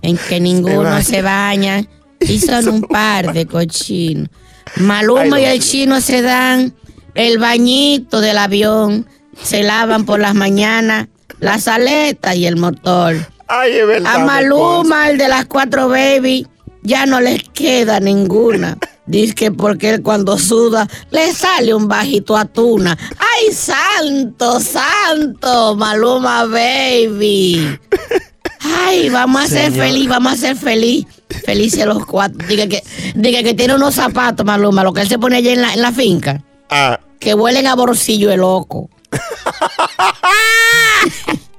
[0.03, 1.83] En que ninguno se baña
[2.19, 4.29] y son un par de cochinos.
[4.75, 6.75] Maluma Ay, y el chino se dan
[7.15, 9.07] el bañito del avión,
[9.41, 11.07] se lavan por las mañanas
[11.39, 13.15] las aletas y el motor.
[13.47, 14.15] Ay, es verdad.
[14.17, 16.45] A Maluma, el de las cuatro baby,
[16.83, 18.77] ya no les queda ninguna.
[19.09, 22.95] Dice que porque él cuando suda le sale un bajito a tuna.
[23.17, 25.75] ¡Ay, santo, santo!
[25.75, 27.79] Maluma baby.
[28.61, 31.07] Ay, vamos a ser feliz, vamos a ser feliz.
[31.43, 32.47] Felices los cuatro.
[32.47, 32.83] Diga que,
[33.15, 35.81] diga que tiene unos zapatos, Maluma, lo que él se pone allá en la, en
[35.81, 36.43] la finca.
[36.69, 38.89] Ah, Que huelen a borcillo el loco.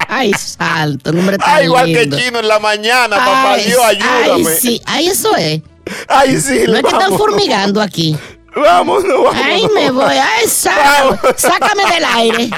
[0.08, 2.18] Ay, santo, nombre tan Ay, igual que lindo.
[2.18, 4.48] chino en la mañana, papá Dios, ayúdame.
[4.50, 5.62] Ay, sí, ay, eso es.
[6.08, 8.16] Ay, sí, No es que están formigando aquí.
[8.54, 9.34] Vámonos, vámonos.
[9.44, 10.14] Ay, me voy.
[10.14, 12.50] Ay, sácame, sácame del aire.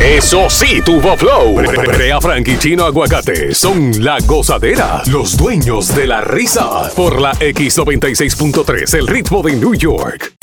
[0.00, 1.54] Eso sí, tuvo flow.
[1.54, 6.90] Brea Frank y Chino Aguacate son la gozadera, los dueños de la risa.
[6.96, 10.34] Por la X96.3, el ritmo de New York.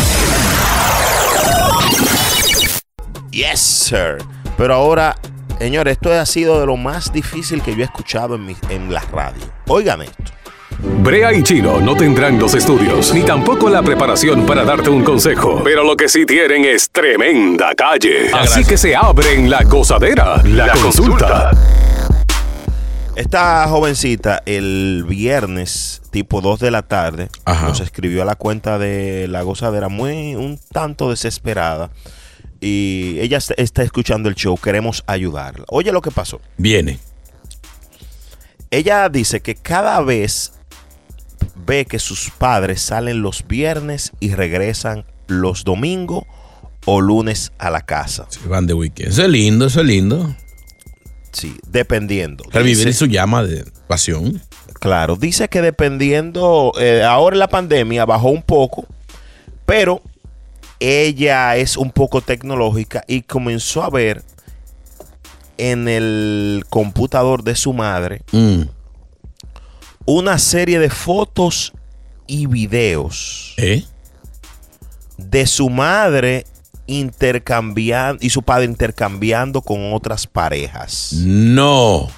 [3.32, 4.18] Yes, sir.
[4.58, 5.16] Pero ahora,
[5.60, 8.94] señores, esto ha sido de lo más difícil que yo he escuchado en, mi- en
[8.94, 9.42] la radio.
[9.68, 10.24] Oigan esto.
[10.84, 15.62] Brea y Chino no tendrán los estudios ni tampoco la preparación para darte un consejo,
[15.63, 18.32] pero lo que sí tienen es tremenda calle.
[18.34, 21.52] Así que se abren la gozadera, la, consulta.
[23.15, 29.28] Esta jovencita el viernes, tipo 2 de la tarde, nos escribió a la cuenta de
[29.28, 31.91] la gozadera muy un tanto desesperada.
[32.60, 35.65] Y ella est- está escuchando el show, queremos ayudarla.
[35.70, 36.39] Oye lo que pasó.
[36.58, 37.00] Viene.
[38.72, 40.54] Ella dice que cada vez
[41.65, 46.24] ve que sus padres salen los viernes y regresan los domingos
[46.86, 48.26] o lunes a la casa.
[48.30, 49.10] Se van de weekend.
[49.10, 50.36] Eso es lindo, eso es lindo.
[51.32, 52.43] Sí, dependiendo.
[52.52, 54.41] Revivir Dice- su llama de pasión.
[54.80, 58.86] Claro, dice que dependiendo, eh, ahora la pandemia bajó un poco,
[59.65, 60.02] pero
[60.80, 64.24] ella es un poco tecnológica y comenzó a ver
[65.60, 68.62] en el computador de su madre Mm.
[70.13, 71.74] Una serie de fotos
[72.28, 73.84] y videos ¿Eh?
[75.17, 76.45] de su madre
[76.88, 81.13] intercambiando y su padre intercambiando con otras parejas.
[81.13, 82.10] No.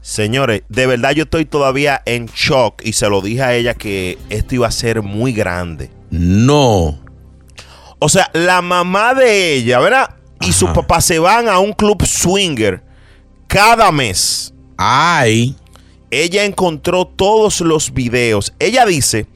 [0.00, 4.18] Señores, de verdad yo estoy todavía en shock y se lo dije a ella que
[4.28, 5.90] esto iba a ser muy grande.
[6.10, 6.98] No.
[8.00, 10.16] O sea, la mamá de ella, ¿verdad?
[10.40, 12.82] Y su papá se van a un club swinger
[13.46, 14.52] cada mes.
[14.76, 15.54] Ay.
[16.12, 18.52] Ella encontró todos los videos.
[18.58, 19.26] Ella dice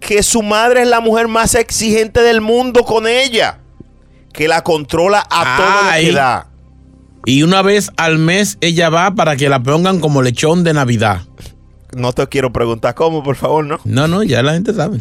[0.00, 3.58] que su madre es la mujer más exigente del mundo con ella.
[4.32, 6.48] Que la controla a todo lo que da.
[7.26, 11.20] Y una vez al mes ella va para que la pongan como lechón de Navidad.
[11.94, 13.78] No te quiero preguntar cómo, por favor, ¿no?
[13.84, 15.00] No, no, ya la gente sabe.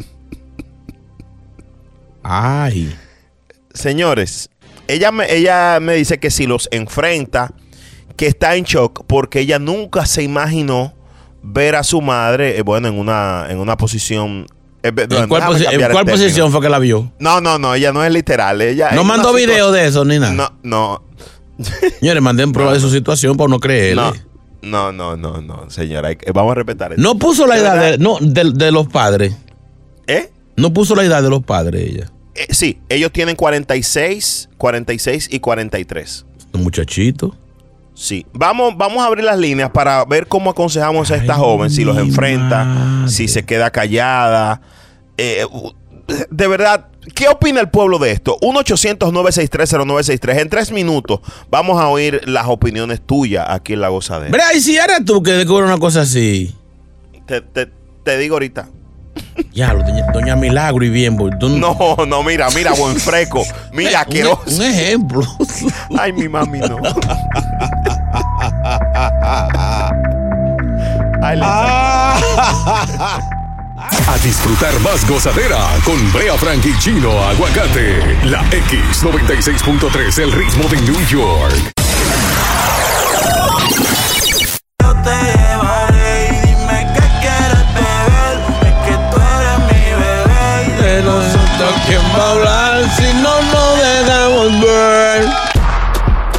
[2.22, 2.94] Ay.
[3.74, 4.50] Señores,
[4.90, 7.54] ella me, ella me dice que si los enfrenta,
[8.18, 10.94] que está en shock porque ella nunca se imaginó
[11.44, 14.46] ver a su madre, eh, bueno, en una, en una posición...
[14.82, 17.12] eh, ¿En bueno, cuál, posi- en posición fue que la vio?
[17.20, 18.62] No, no, no, ella no es literal.
[18.62, 20.34] Ella No mandó video de eso ni nada.
[20.34, 21.04] No, no,
[22.00, 24.02] Señores, manden prueba de su situación por no creerle.
[24.62, 26.08] no, no, no, no, no, señora.
[26.10, 27.02] hay que- Vamos a respetar esto.
[27.04, 29.36] No puso la edad de, no, de, de los padres.
[30.08, 30.32] ¿Eh?
[30.56, 32.12] No puso la edad de los padres ella.
[32.36, 36.26] Eh, sí, ellos tienen 46, 46 y 43.
[36.54, 37.36] Un muchachito.
[37.96, 41.84] Sí, vamos, vamos a abrir las líneas para ver cómo aconsejamos a esta joven, si
[41.84, 44.62] los enfrenta, si se queda callada.
[45.18, 45.46] Eh,
[46.32, 48.38] de verdad, ¿qué opina el pueblo de esto?
[48.42, 50.40] 1-800-963-0963.
[50.42, 51.20] En tres minutos
[51.50, 54.32] vamos a oír las opiniones tuyas aquí en La Gozadera.
[54.32, 56.54] Brea, y si eres tú que descubre una cosa así.
[57.26, 57.70] Te, te-
[58.04, 58.70] te digo ahorita.
[59.54, 61.18] Ya, doña, doña Milagro y bien.
[61.40, 63.44] tú- No, no, mira, mira, buen freco.
[63.72, 64.42] Mira, un, asqueroso.
[64.48, 65.22] un ejemplo.
[65.98, 66.78] Ay, mi mami, no.
[71.22, 71.44] Ay, le-
[74.06, 78.18] A disfrutar más gozadera con Brea Frank y Chino Aguacate.
[78.26, 81.72] La X96.3, el ritmo de New York.
[85.04, 85.12] Te
[91.54, 95.26] Nosotros quién va a hablar si no nos dejamos ver.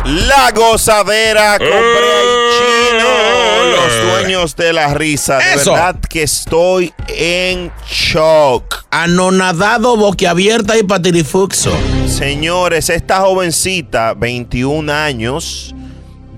[0.04, 5.38] La gozadera con y Chino, los dueños de la risa.
[5.38, 5.72] De Eso.
[5.72, 8.86] verdad que estoy en shock.
[8.90, 11.72] Anonadado, boquiabierta y patirifuxo.
[12.08, 15.74] Señores, esta jovencita, 21 años,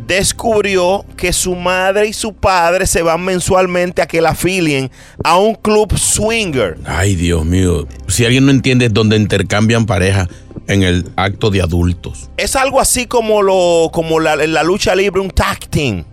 [0.06, 4.90] descubrió que su madre y su padre se van mensualmente a que la afilien
[5.24, 6.78] a un club swinger.
[6.84, 7.86] Ay, Dios mío.
[8.06, 10.28] Si alguien no entiende dónde intercambian pareja
[10.68, 12.30] en el acto de adultos.
[12.36, 16.04] Es algo así como lo como la, la lucha libre, un tag team.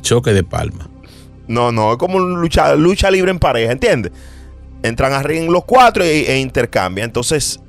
[0.00, 0.88] Choque de palma.
[1.46, 4.12] No, no, es como lucha, lucha libre en pareja, ¿entiendes?
[4.82, 7.06] Entran arriba en los cuatro e, e intercambian.
[7.06, 7.60] Entonces,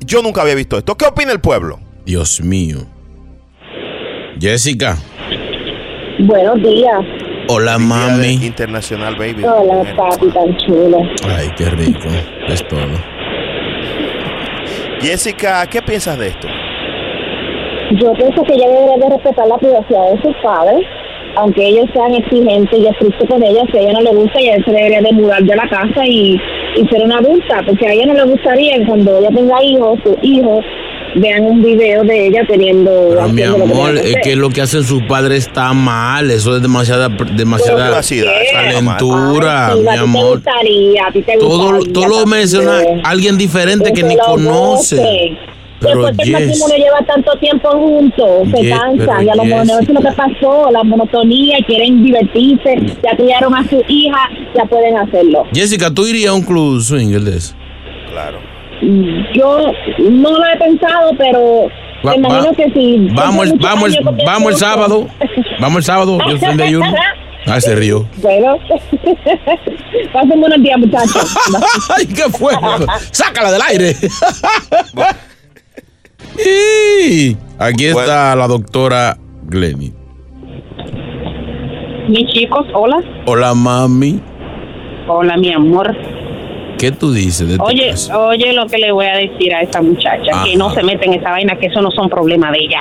[0.00, 0.96] yo nunca había visto esto.
[0.96, 1.80] ¿Qué opina el pueblo?
[2.04, 2.86] Dios mío.
[4.40, 4.96] Jessica.
[6.20, 7.00] Buenos días.
[7.48, 8.34] Hola, mami.
[8.34, 9.42] Internacional, baby.
[9.42, 10.98] Hola, papi, tan chulo.
[11.26, 12.08] Ay, qué rico.
[12.46, 12.78] Es todo.
[15.00, 16.46] Jessica, ¿qué piensas de esto?
[18.00, 20.86] Yo pienso que ella debería de respetar la privacidad de sus padres,
[21.36, 24.62] aunque ellos sean exigentes y estrictos con ella, si a ella no le gusta, ella
[24.64, 26.38] se debería de mudar de la casa y,
[26.76, 30.16] y ser una adulta, porque a ella no le gustaría cuando ella tenga hijos, sus
[30.22, 30.64] hijos
[31.18, 32.90] vean un video de ella teniendo...
[33.10, 36.30] Pero mi amor, que es que lo que hacen sus padres está mal.
[36.30, 38.00] Eso es demasiada, demasiada
[38.52, 40.34] calentura, Ay, mi a ti te amor.
[40.36, 42.38] gustaría, a ti te Todo, gustaría todo lo también.
[42.40, 45.36] menciona alguien diferente que Que ni conoce.
[45.80, 46.48] Pero Después que el yes.
[46.58, 49.80] matrimonio lleva tanto tiempo juntos, se Yes, cansan, y a lo mejor Jessica.
[49.80, 54.64] eso es lo que pasó, la monotonía, quieren divertirse, ya criaron a su hija, ya
[54.64, 55.44] pueden hacerlo.
[55.54, 57.54] Jessica, ¿tú irías a un club swinger de eso?
[58.10, 58.40] Claro.
[58.80, 59.72] Yo
[60.10, 61.68] no lo he pensado, pero
[62.06, 63.08] Va- me imagino va- que sí.
[63.12, 65.06] Vamos, vamos, el- años vamos el sábado.
[65.60, 66.18] Vamos el sábado.
[66.28, 66.92] Yo soy de ayuno.
[67.46, 68.06] Ah, se rió.
[68.18, 68.58] Bueno,
[70.12, 71.34] pasen buenos días, muchachos.
[71.96, 72.52] ¡Ay, qué fue!
[73.10, 73.94] ¡Sácala del aire!
[76.44, 79.92] Y Aquí está la doctora Glenny.
[82.08, 82.98] Mis chicos, hola.
[83.26, 84.20] Hola, mami.
[85.08, 85.96] Hola, mi amor.
[86.78, 88.20] ¿Qué tú dices de este Oye, caso?
[88.28, 90.44] oye lo que le voy a decir a esta muchacha, Ajá.
[90.44, 92.80] que no se mete en esa vaina, que eso no son problemas de ella.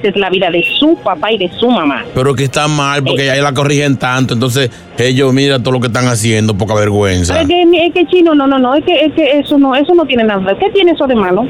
[0.00, 2.04] Esa es la vida de su papá y de su mamá.
[2.14, 4.34] Pero que está mal porque ya la corrigen tanto.
[4.34, 7.40] Entonces, ellos, mira todo lo que están haciendo, poca vergüenza.
[7.40, 9.94] Es que, es que chino, no, no, no, es que, es que eso no, eso
[9.94, 10.56] no tiene nada.
[10.58, 11.46] ¿Qué tiene eso de malo?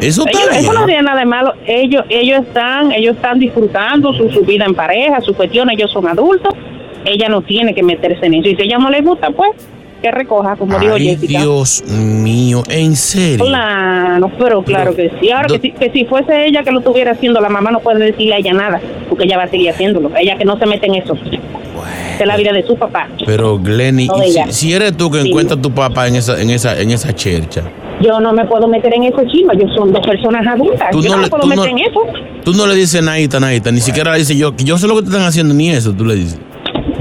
[0.00, 1.52] Eso Ellos- eso no tiene nada de malo.
[1.66, 5.68] Ellos, ellos están, ellos están disfrutando su, su vida en pareja, su cuestión.
[5.70, 6.54] Ellos son adultos.
[7.04, 8.48] Ella no tiene que meterse en eso.
[8.48, 9.50] Y si ella no le gusta, pues
[10.04, 11.40] que recoja, como dijo Ay, Jessica.
[11.40, 13.46] Dios mío, en serio.
[13.46, 15.30] Claro, pero claro que sí.
[15.30, 18.04] Ahora, que si, que si fuese ella que lo estuviera haciendo, la mamá no puede
[18.04, 20.10] decirle a ella nada, porque ella va a seguir haciéndolo.
[20.14, 21.16] Ella que no se mete en eso.
[22.20, 23.08] Es la vida de su papá.
[23.24, 25.28] Pero Glenny, No si, si eres tú que Sí.
[25.30, 27.62] encuentras a tu papá en esa, en esa, en esa chercha,
[28.02, 29.52] Yo no me puedo meter en eso, chino.
[29.54, 30.90] Yo son dos personas adultas.
[30.92, 32.00] Tú yo no no, le- me puedo meter no- en eso.
[32.44, 35.02] tú no le dices naita, naita, ni siquiera le dices yo, yo sé lo que
[35.02, 36.38] te están haciendo, ni eso, tú le dices.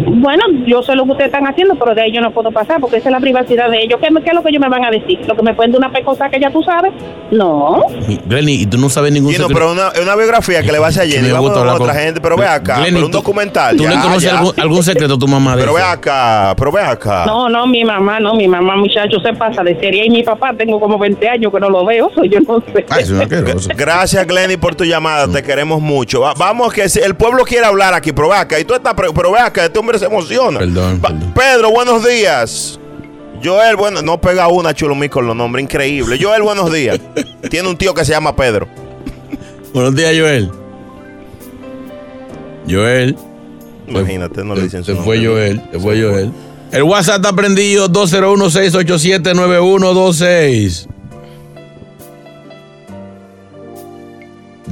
[0.07, 2.79] Bueno, yo sé lo que ustedes están haciendo, pero de ahí yo no puedo pasar
[2.79, 3.99] porque esa es la privacidad de ellos.
[4.01, 5.19] ¿Qué, me- qué es lo que ellos me van a decir?
[5.27, 6.91] ¿Lo que me pueden de una pecosa que ya tú sabes?
[7.31, 7.81] No.
[8.25, 9.71] Glenny, y tú no sabes ningún Gino, secreto.
[9.71, 12.21] pero una, una biografía que le va a me Vamos gusta a hablar otra gente,
[12.21, 12.75] pero ve acá.
[12.77, 13.75] Glenny, pero un tú- documental.
[13.77, 16.71] ¿Tú ya, le conoces algún, algún secreto a tu mamá de Pero ve acá, pero
[16.71, 17.25] ve acá.
[17.25, 20.05] No, no, mi mamá, no, mi mamá, muchacho, se pasa de serie.
[20.05, 22.85] Y mi papá, tengo como 20 años que no lo veo, so yo no sé.
[23.75, 25.27] Gracias, Glenny, por tu llamada.
[25.27, 26.21] Te queremos mucho.
[26.21, 28.59] Va- vamos, que si- el pueblo quiere hablar aquí, pero ve acá.
[28.59, 30.59] Y tú estás, pero ve acá, este hombre se emociona.
[30.59, 32.79] Perdón, Va- Pedro, buenos días.
[33.43, 36.17] Joel, bueno, no pega una chulumí con los nombres, increíble.
[36.21, 36.97] Joel, buenos días.
[37.49, 38.67] Tiene un tío que se llama Pedro.
[39.73, 40.49] Buenos días, Joel.
[42.69, 43.17] Joel.
[43.87, 45.33] Imagínate, no le dicen su Se fue nombre.
[45.33, 46.31] Joel, se fue Joel.
[46.71, 50.87] El WhatsApp está prendido 201-687-9126.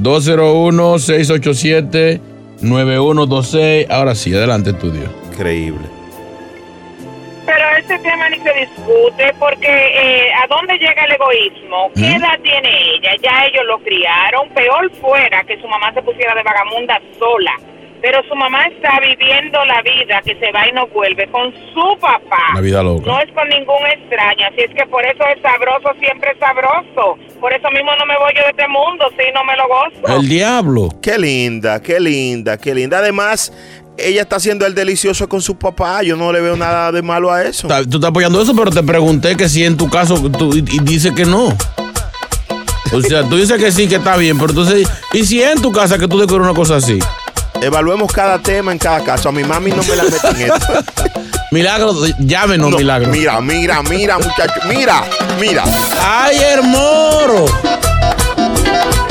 [0.00, 2.20] 201-687-9126.
[3.90, 5.10] Ahora sí, adelante, estudio.
[5.32, 5.86] Increíble.
[7.44, 11.90] Pero ese tema ni se discute porque eh, ¿a dónde llega el egoísmo?
[11.94, 12.22] ¿Qué ¿Mm?
[12.22, 13.10] edad tiene ella?
[13.20, 14.48] Ya ellos lo criaron.
[14.50, 17.52] Peor fuera que su mamá se pusiera de vagamunda sola
[18.02, 21.98] pero su mamá está viviendo la vida que se va y no vuelve con su
[22.00, 22.52] papá.
[22.54, 23.06] La vida loca.
[23.06, 27.16] No es con ningún extraño, así es que por eso es sabroso, siempre es sabroso.
[27.40, 30.20] Por eso mismo no me voy yo de este mundo, si no me lo gozo.
[30.20, 30.88] El diablo.
[31.00, 32.98] Qué linda, qué linda, qué linda.
[32.98, 33.52] Además,
[33.96, 36.02] ella está haciendo el delicioso con su papá.
[36.02, 37.68] Yo no le veo nada de malo a eso.
[37.88, 40.80] Tú estás apoyando eso, pero te pregunté que si en tu caso tú, y, y
[40.80, 41.56] dice que no.
[42.92, 45.62] O sea, tú dices que sí, que está bien, pero entonces, ¿y si es en
[45.62, 46.98] tu casa que tú descubres una cosa así?
[47.62, 49.28] Evaluemos cada tema en cada caso.
[49.28, 50.84] A mi mami no me la meten en esto.
[51.52, 53.08] Milagro, llámenos, No, Milagro.
[53.10, 54.54] Mira, mira, mira, muchacho.
[54.66, 55.04] Mira,
[55.38, 55.62] mira.
[56.02, 57.44] ¡Ay, hermoro!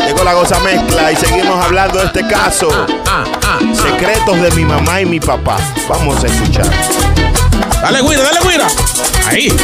[0.05, 2.67] Llegó la goza mezcla y seguimos hablando de este caso.
[3.07, 3.23] Ah,
[3.81, 5.57] Secretos de mi mamá y mi papá.
[5.87, 6.65] Vamos a escuchar.
[7.81, 8.67] Dale, güira, dale, güira.
[9.27, 9.55] Ahí.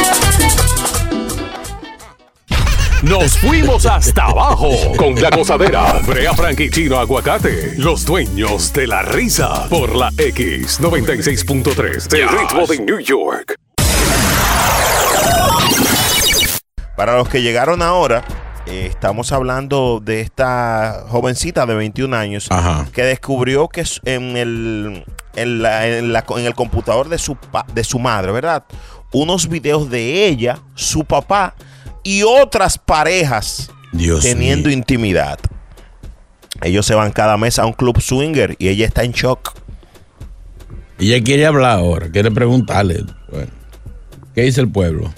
[3.02, 6.00] Nos fuimos hasta abajo con la gozadera.
[6.06, 9.68] Brea Frank y Chino Aguacate, los dueños de la risa.
[9.68, 13.54] Por la X96.3 del ritmo de New York.
[16.96, 18.24] Para los que llegaron ahora,
[18.66, 22.48] eh, estamos hablando de esta jovencita de 21 años
[22.92, 25.04] que descubrió que en el,
[25.36, 27.36] en, la- en la- en el computador de su,
[27.72, 28.64] de su madre, ¿verdad?
[29.12, 31.54] Unos videos de ella, su papá
[32.02, 35.38] y otras parejas Dios teniendo intimidad.
[36.62, 39.52] Ellos se van cada mes a un club swinger y ella está en shock.
[40.98, 43.04] Ella quiere hablar ahora, quiere preguntarle.
[43.30, 43.52] Bueno,
[44.34, 45.12] ¿qué dice el pueblo?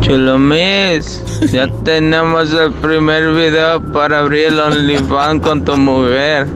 [0.00, 6.46] Chulomis, ya tenemos el primer video para abrir el OnlyFans con tu mujer.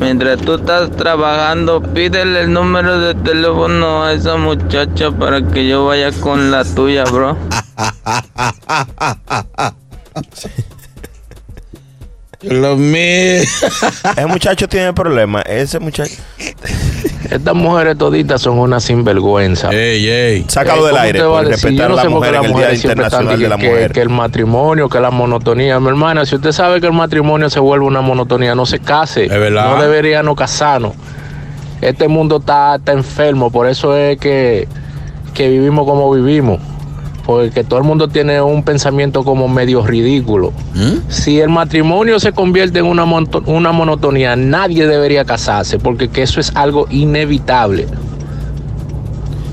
[0.00, 5.84] Mientras tú estás trabajando, pídele el número de teléfono a esa muchacha para que yo
[5.84, 7.36] vaya con la tuya, bro.
[12.40, 13.62] Chulomis.
[13.62, 15.40] Ese muchacho tiene problema.
[15.42, 16.12] Ese muchacho.
[17.30, 19.70] Estas mujeres toditas son una sinvergüenza.
[19.72, 20.44] Ey, ey.
[20.48, 22.34] Sácalo del ¿cómo aire por respetar Yo no a la sé por qué mujer en
[22.34, 23.92] las el Día mujeres siempre están Internacional de la diciendo que- Mujer.
[23.92, 25.80] Que el matrimonio, que la monotonía.
[25.80, 29.26] Mi hermana, si usted sabe que el matrimonio se vuelve una monotonía, no se case.
[29.28, 29.70] verdad.
[29.74, 30.92] No debería no casarnos.
[31.80, 34.68] Este mundo está, está enfermo, por eso es que,
[35.32, 36.60] que vivimos como vivimos.
[37.24, 40.52] Porque todo el mundo tiene un pensamiento como medio ridículo.
[41.08, 43.04] Si el matrimonio se convierte en una,
[43.72, 47.86] monotonía, nadie debería casarse, porque que eso es algo inevitable.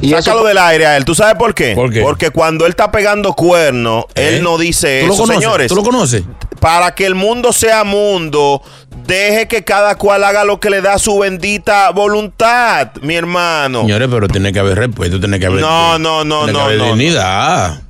[0.01, 1.05] Y Sácalo del aire a él.
[1.05, 1.75] ¿Tú sabes por qué?
[2.01, 5.01] Porque cuando él está pegando cuernos, él no dice ¿Eh?
[5.03, 5.43] ¿Tú lo eso, conoces?
[5.43, 5.67] señores.
[5.67, 6.23] ¿Tú lo conoces?
[6.59, 8.61] Para que el mundo sea mundo,
[9.05, 13.81] deje que cada cual haga lo que le da su bendita voluntad, mi hermano.
[13.81, 15.61] Señores, pero tiene que haber respeto, tiene que haber.
[15.61, 16.95] No, no, no, tiene que no, haber no, no.
[16.95, 17.81] dignidad.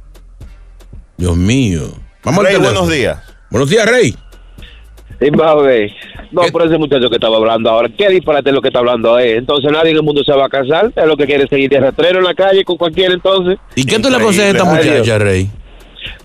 [1.18, 1.94] Dios mío.
[2.24, 3.20] Vamos Rey, buenos días.
[3.50, 4.16] Buenos días, Rey.
[5.20, 5.92] Sí, va a ver.
[6.32, 7.90] No, por ese muchacho que estaba hablando ahora.
[7.96, 9.38] ¿Qué disparate es lo que está hablando él?
[9.38, 10.92] Entonces nadie en el mundo se va a casar.
[10.96, 13.60] Es lo que quiere seguir de rastrero en la calle con cualquiera entonces.
[13.76, 15.50] ¿Y qué tú le aconsejas a esta muchacha, Rey?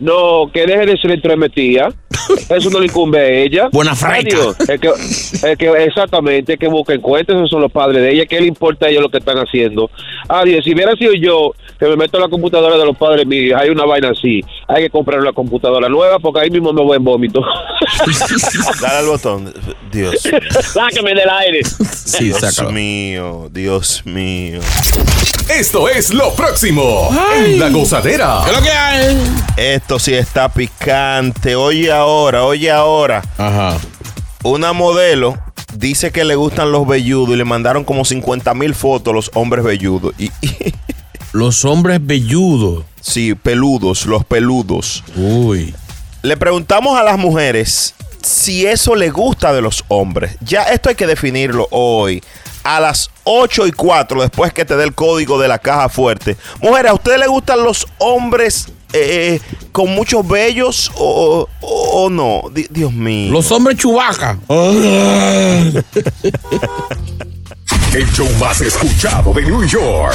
[0.00, 1.88] No, que deje de ser entremetida.
[2.48, 3.68] Eso no le incumbe a ella.
[3.72, 3.92] Buena.
[3.92, 4.56] Adiós.
[4.68, 8.26] Es que, es que exactamente, es que busquen cuentas, esos son los padres de ella.
[8.26, 9.90] ¿Qué le importa a ellos lo que están haciendo?
[10.28, 10.64] Adiós.
[10.64, 13.70] Si hubiera sido yo que me meto en la computadora de los padres míos, hay
[13.70, 14.42] una vaina así.
[14.68, 17.40] Hay que comprar una computadora nueva porque ahí mismo me voy en vómito.
[18.80, 19.52] Dale al botón.
[19.92, 20.28] Dios.
[20.72, 21.60] Sáqueme del aire.
[22.18, 24.60] Dios mío, Dios mío.
[25.48, 28.40] Esto es lo próximo en La Gozadera.
[28.44, 29.16] ¿Qué es lo que hay?
[29.56, 31.54] Esto sí está picante.
[31.54, 33.22] Oye ahora, oye ahora.
[33.38, 33.78] Ajá.
[34.42, 35.36] Una modelo
[35.74, 39.30] dice que le gustan los velludos y le mandaron como 50 mil fotos a los
[39.34, 40.14] hombres velludos.
[40.18, 40.30] Y,
[41.32, 42.84] Los hombres velludos.
[43.00, 45.04] Sí, peludos, los peludos.
[45.16, 45.74] Uy.
[46.22, 50.36] Le preguntamos a las mujeres si eso le gusta de los hombres.
[50.40, 52.22] Ya esto hay que definirlo hoy.
[52.64, 56.36] A las 8 y 4, después que te dé el código de la caja fuerte.
[56.60, 59.38] Mujeres, ¿a ustedes les gustan los hombres eh,
[59.70, 62.42] con muchos vellos o, o- o no?
[62.52, 63.30] Di- Dios mío.
[63.30, 64.36] Los hombres chubaca.
[67.96, 70.14] El show más escuchado de New York.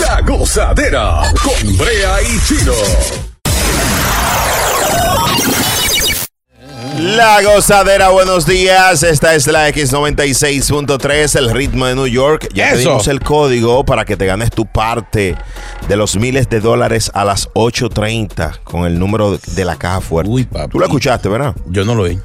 [0.00, 2.72] La Gozadera con Brea y Chino.
[6.98, 9.02] La gozadera, buenos días.
[9.02, 12.48] Esta es la X96.3, el ritmo de New York.
[12.54, 12.88] Ya te Eso.
[12.88, 15.36] dimos el código para que te ganes tu parte
[15.86, 20.48] de los miles de dólares a las 8.30 con el número de la caja fuerte.
[20.70, 21.54] Tú lo escuchaste, ¿verdad?
[21.66, 22.18] Yo no lo vi.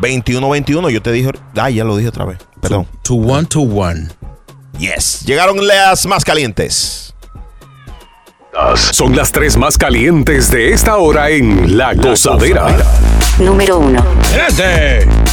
[0.00, 1.30] 21-21, yo te dije.
[1.56, 2.38] Ah, ya lo dije otra vez.
[2.60, 2.86] Perdón.
[3.02, 4.08] To one to one.
[4.78, 5.24] Yes.
[5.26, 7.14] Llegaron las más calientes.
[8.92, 12.76] Son las tres más calientes de esta hora en La Gozadera.
[13.38, 14.04] Número 1.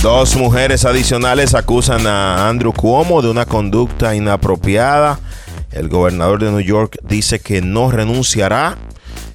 [0.04, 5.20] Dos mujeres adicionales acusan a Andrew Cuomo de una conducta inapropiada.
[5.72, 8.78] El gobernador de New York dice que no renunciará.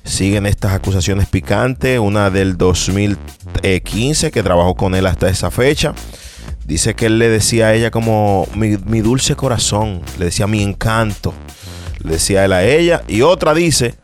[0.04, 5.94] Siguen estas acusaciones picantes, una del 2015 que trabajó con él hasta esa fecha.
[6.66, 10.62] Dice que él le decía a ella como mi, mi dulce corazón, le decía mi
[10.62, 11.34] encanto,
[11.98, 13.02] le decía él a ella.
[13.08, 13.94] Y otra dice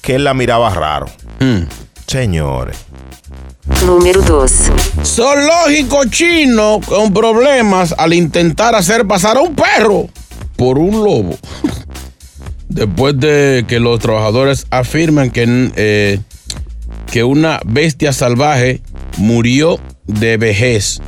[0.00, 1.06] que él la miraba raro.
[2.06, 2.76] Señores.
[3.84, 4.52] Número 2.
[5.04, 10.08] Zoológico chino con problemas al intentar hacer pasar a un perro
[10.56, 11.36] por un lobo.
[12.68, 16.20] Después de que los trabajadores afirman que, eh,
[17.10, 18.82] que una bestia salvaje
[19.16, 21.00] murió de vejez.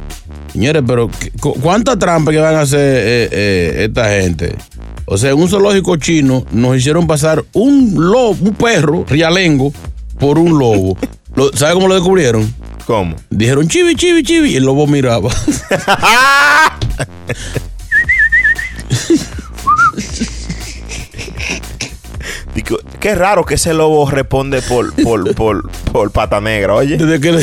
[0.52, 4.56] Señores, pero ¿qué- cu- ¿cuánta trampa que van a hacer eh, eh, esta gente?
[5.04, 9.72] O sea, en un zoológico chino nos hicieron pasar un lobo, un perro rialengo
[10.18, 10.96] por un lobo.
[11.36, 12.52] Lo- ¿Sabe cómo lo descubrieron?
[12.86, 13.14] ¿Cómo?
[13.30, 15.30] Dijeron chivi, chivi, chivi y el lobo miraba.
[23.00, 26.96] Qué raro que ese lobo responde por, por, por, por pata negra, oye.
[26.96, 27.38] Desde que le,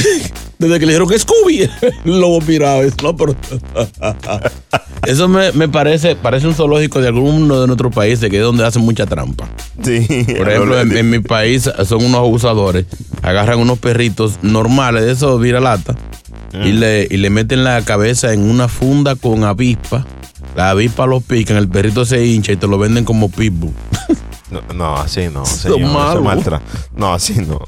[0.60, 1.62] desde que le dijeron que Scooby,
[2.06, 2.82] el lobo miraba.
[3.04, 3.36] No, pero-
[5.06, 8.66] Eso me, me parece, parece un zoológico de alguno de nuestros países que es donde
[8.66, 9.48] hacen mucha trampa.
[9.82, 10.06] Sí.
[10.38, 12.86] Por ejemplo, en, en mi país son unos abusadores,
[13.22, 15.96] agarran unos perritos normales de esos viralata
[16.54, 20.06] y, le, y le meten la cabeza en una funda con avispa.
[20.56, 23.72] La avispa los pican, el perrito se hincha y te lo venden como pitbull.
[24.50, 25.80] No, no, así no, señor.
[25.82, 26.20] eso malo.
[26.20, 26.62] es maltra-
[26.96, 27.60] No, así no.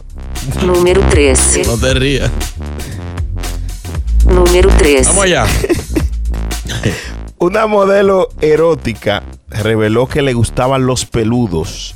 [0.65, 1.67] Número 3.
[1.67, 2.31] No te rías.
[4.25, 5.07] Número 3.
[5.07, 5.45] Vamos allá.
[7.37, 11.95] Una modelo erótica reveló que le gustaban los peludos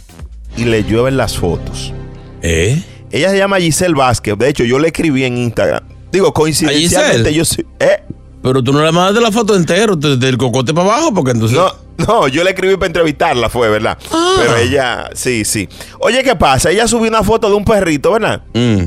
[0.56, 1.94] y le llueven las fotos.
[2.42, 2.82] ¿Eh?
[3.12, 4.38] Ella se llama Giselle Vázquez.
[4.38, 5.84] De hecho, yo le escribí en Instagram.
[6.12, 7.66] Digo, coincidencialmente yo soy.
[7.80, 8.04] ¿Eh?
[8.42, 11.58] Pero tú no le mandaste la foto entera, te- del cocote para abajo, porque entonces.
[11.58, 11.72] No,
[12.08, 13.98] no, yo le escribí para entrevistarla, fue, ¿verdad?
[14.12, 14.36] Ah.
[14.38, 15.68] Pero ella, sí, sí.
[16.00, 16.72] Oye, ¿qué pasa?
[16.72, 18.41] Ella subió una foto de un perrito, ¿verdad?
[18.54, 18.84] Mm.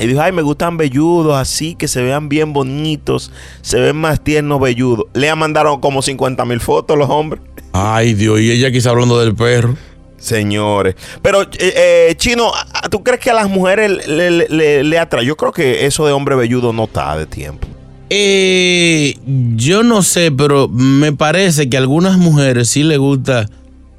[0.00, 3.32] Y dijo, ay, me gustan velludos, así, que se vean bien bonitos,
[3.62, 5.06] se ven más tiernos velludos.
[5.12, 7.42] Le mandaron como 50 mil fotos los hombres.
[7.72, 9.76] Ay, Dios, y ella quizá hablando del perro.
[10.16, 10.94] Señores.
[11.22, 14.98] Pero, eh, eh, Chino, ¿a- ¿tú crees que a las mujeres le, le- le- le
[14.98, 15.24] atrae?
[15.24, 17.66] Yo creo que eso de hombre velludo no está de tiempo.
[18.10, 19.14] Eh,
[19.56, 23.46] yo no sé, pero me parece que a algunas mujeres sí les gusta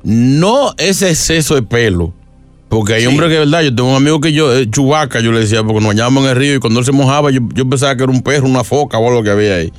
[0.03, 2.13] no ese exceso de pelo.
[2.69, 5.39] Porque hay hombres que, verdad, yo tengo un amigo que yo, eh, Chubaca, yo le
[5.39, 7.95] decía, porque nos bañábamos en el río y cuando él se mojaba, yo, yo pensaba
[7.95, 9.73] que era un perro, una foca o algo que había ahí.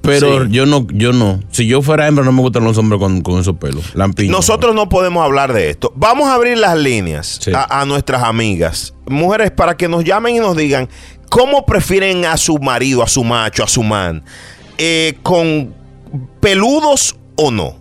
[0.00, 0.52] Pero Sí.
[0.52, 1.40] yo no, yo no.
[1.50, 3.92] Si yo fuera hembra, no me gustan los hombres con, con esos pelos.
[3.96, 4.30] Lampiños.
[4.30, 5.92] Nosotros no podemos hablar de esto.
[5.96, 10.38] Vamos a abrir las líneas a, a nuestras amigas, mujeres, para que nos llamen y
[10.38, 10.88] nos digan
[11.30, 14.22] cómo prefieren a su marido, a su macho, a su man,
[14.78, 15.74] eh, con
[16.40, 17.76] peludos o no.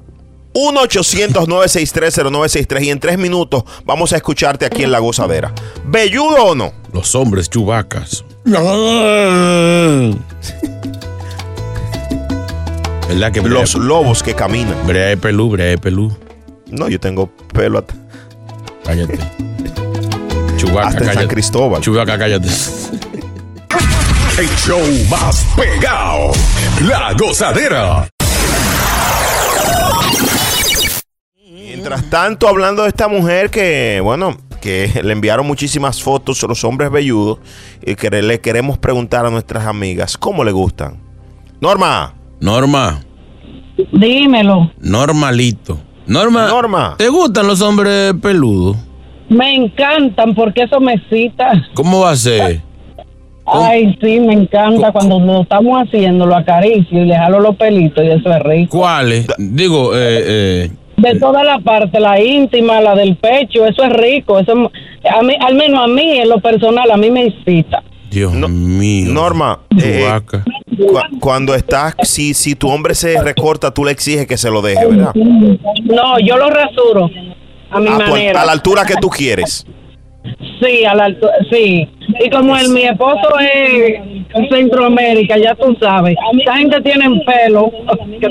[0.54, 5.54] 1-800-963-0963 y en tres minutos vamos a escucharte aquí en La Gozadera.
[5.86, 6.72] ¿Velludo o no?
[6.94, 8.24] Los hombres chubacas.
[8.46, 10.16] ¿Verdad
[13.32, 14.88] que Los lobos que caminan.
[14.88, 16.16] Brea de pelú, brea de pelú.
[16.68, 17.94] No, yo tengo pelo hasta,
[18.84, 19.20] Cállate.
[20.58, 21.34] Chubaca, hasta en San cállate.
[21.34, 21.82] Cristóbal.
[21.82, 22.48] Chubaca, cállate.
[24.38, 26.32] El show más pegado.
[26.86, 28.10] La gozadera.
[31.42, 36.66] Mientras tanto, hablando de esta mujer que, bueno, que le enviaron muchísimas fotos a los
[36.66, 37.40] hombres velludos
[37.82, 40.98] y que le queremos preguntar a nuestras amigas cómo le gustan.
[41.62, 42.14] Norma.
[42.42, 43.00] Norma,
[43.94, 44.70] Dímelo.
[44.82, 45.80] normalito.
[46.08, 46.96] Norma, Norma.
[46.98, 48.76] ¿te gustan los hombres peludos?
[49.30, 51.54] Me encantan porque eso me excita.
[51.74, 52.62] ¿Cómo va a ser?
[53.64, 58.04] Ay, sí, me encanta cuando lo estamos haciendo, lo acaricio y le jalo los pelitos
[58.04, 58.78] y eso es rico.
[58.80, 59.28] ¿Cuáles?
[59.38, 64.40] Digo, eh, eh, De toda la parte, la íntima, la del pecho, eso es rico.
[64.40, 64.72] Eso,
[65.10, 67.84] a mí, al menos a mí, en lo personal, a mí me excita.
[68.10, 69.12] Dios mío.
[69.12, 74.38] Norma, eh, cu- cuando estás, si, si tu hombre se recorta, tú le exiges que
[74.38, 75.14] se lo deje, ¿verdad?
[75.16, 77.10] No, yo lo rasuro
[77.72, 78.42] a mi A, tu- manera.
[78.42, 79.66] a la altura que tú quieres.
[80.62, 81.88] Sí, a la altu- sí.
[82.24, 86.16] Y como el mi esposo es Centroamérica, ya tú sabes.
[86.40, 87.72] Esta gente tiene pelo
[88.20, 88.28] que,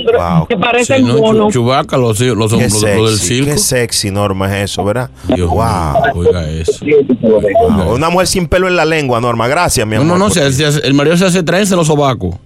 [0.48, 3.50] que parecen sí, no, Chubaca, los, los, los, los del sexy, circo.
[3.52, 5.10] qué sexy, Norma, es eso, ¿verdad?
[5.34, 6.12] Dios wow.
[6.14, 6.84] oiga eso.
[7.20, 7.94] Wow.
[7.94, 9.46] Una mujer sin pelo en la lengua, Norma.
[9.48, 10.06] Gracias, mi amor.
[10.08, 12.36] no, no, se- se hace- el marido se hace trenza en los sobacos.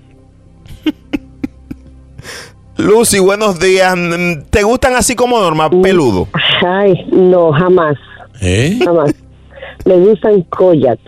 [2.77, 3.95] Lucy, buenos días.
[4.51, 6.29] ¿Te gustan así como Norma, peludo?
[6.67, 7.97] Ay, no, jamás.
[8.41, 8.79] ¿Eh?
[8.85, 9.15] Jamás.
[9.85, 10.99] Me gustan Koyak.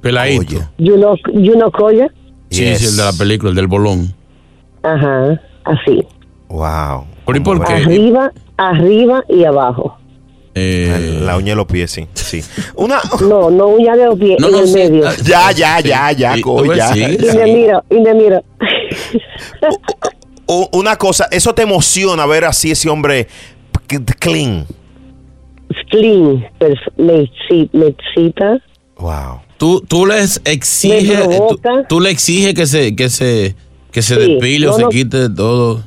[0.00, 0.68] Peladito.
[0.78, 2.08] Juno, Juno Coya.
[2.50, 4.14] Sí, sí, el de la película, el del bolón.
[4.82, 6.04] Ajá, así.
[6.48, 7.04] Wow.
[7.24, 7.74] ¿Por y por qué?
[7.74, 9.96] Arriba, arriba y abajo.
[10.54, 12.08] Eh, La uña de los pies, sí.
[12.14, 12.42] sí.
[12.74, 13.00] Una.
[13.20, 14.74] No, no uña de los pies, No, en no, el sí.
[14.74, 15.08] medio.
[15.08, 18.42] Ah, Ya, ya, ya, ya, co, sí, Y me miro, y me miro.
[20.72, 23.28] Una cosa, eso te emociona ver así ese hombre
[24.18, 24.66] clean.
[25.90, 26.46] Clean,
[26.96, 27.30] me,
[27.72, 28.58] me excita.
[28.98, 29.40] Wow.
[29.56, 31.38] Tú, tú les exiges, Me
[31.88, 33.54] tú, le exiges que se, que se,
[33.92, 34.88] que se Sí, despile o no, se no.
[34.88, 35.82] quite de todo.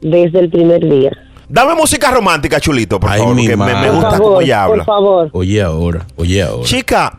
[0.00, 1.10] Desde el primer día.
[1.48, 4.84] Dame música romántica, chulito, por Ay, favor, me, gusta cómo ella por habla.
[4.84, 5.30] favor.
[5.32, 6.64] Oye ahora, oye ahora.
[6.64, 7.18] Chica,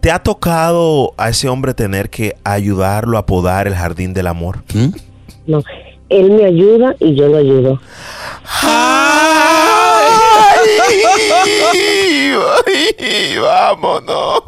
[0.00, 4.58] ¿te ha tocado a ese hombre tener que ayudarlo a podar el jardín del amor?
[4.74, 4.88] ¿Mm?
[5.46, 5.62] No,
[6.10, 7.80] él me ayuda y yo lo ayudo.
[12.66, 14.42] Ay, vámonos.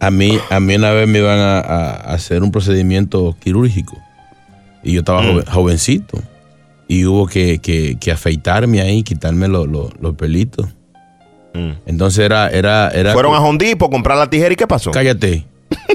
[0.00, 3.96] A mí, a mí una vez me iban a, a hacer un procedimiento quirúrgico
[4.82, 5.26] y yo estaba Mm.
[5.26, 6.18] joven- jovencito
[6.88, 10.66] y hubo que, que- que afeitarme ahí, quitarme lo- lo- los pelitos.
[11.84, 13.10] Entonces era, era, era.
[13.10, 13.14] Mm.
[13.14, 14.90] Fueron a Hondipo a comprar la tijera y ¿qué pasó?
[14.92, 15.44] Cállate.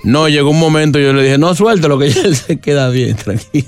[0.03, 3.67] No, llegó un momento yo le dije, no, suéltalo que ya se queda bien, tranquilo.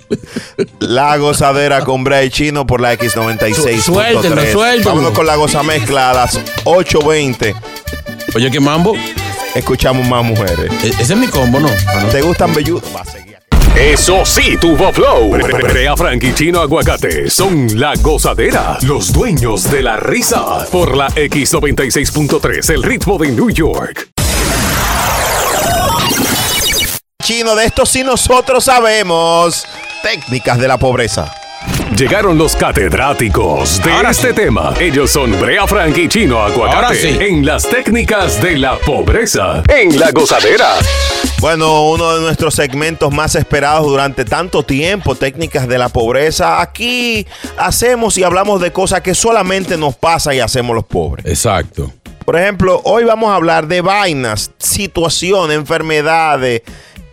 [0.80, 3.54] La gozadera con Bray Chino por la X96.
[3.82, 4.90] Su- suéltelo, suéltelo.
[4.90, 7.56] Vámonos con la goza mezcla a las 8.20.
[8.36, 8.94] Oye, ¿qué mambo?
[9.56, 10.72] Escuchamos más mujeres.
[10.84, 11.70] E- ese es mi combo, ¿no?
[12.12, 12.84] ¿Te gustan velludos?
[12.96, 13.28] Va a seguir.
[13.76, 15.30] Eso sí, tuvo flow.
[15.70, 20.66] Brea Frank y Chino Aguacate son la gozadera, los dueños de la risa.
[20.72, 24.10] Por la X96.3, el ritmo de New York.
[27.28, 29.68] Chino, de esto sí nosotros sabemos.
[30.02, 31.30] Técnicas de la pobreza.
[31.98, 34.74] Llegaron los catedráticos de este tema.
[34.80, 36.76] Ellos son Brea Frank y Chino Aguacate.
[36.78, 37.18] Ahora sí.
[37.20, 39.62] En las técnicas de la pobreza.
[39.68, 40.76] En la gozadera.
[41.42, 46.62] Bueno, uno de nuestros segmentos más esperados durante tanto tiempo, técnicas de la pobreza.
[46.62, 51.26] Aquí hacemos y hablamos de cosas que solamente nos pasa y hacemos los pobres.
[51.26, 51.92] Exacto.
[52.24, 56.62] Por ejemplo, hoy vamos a hablar de vainas, situaciones, enfermedades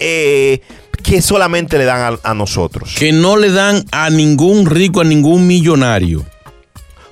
[0.07, 0.61] eh,
[1.03, 2.95] que solamente le dan a, a nosotros.
[2.99, 6.25] Que no le dan a ningún rico, a ningún millonario.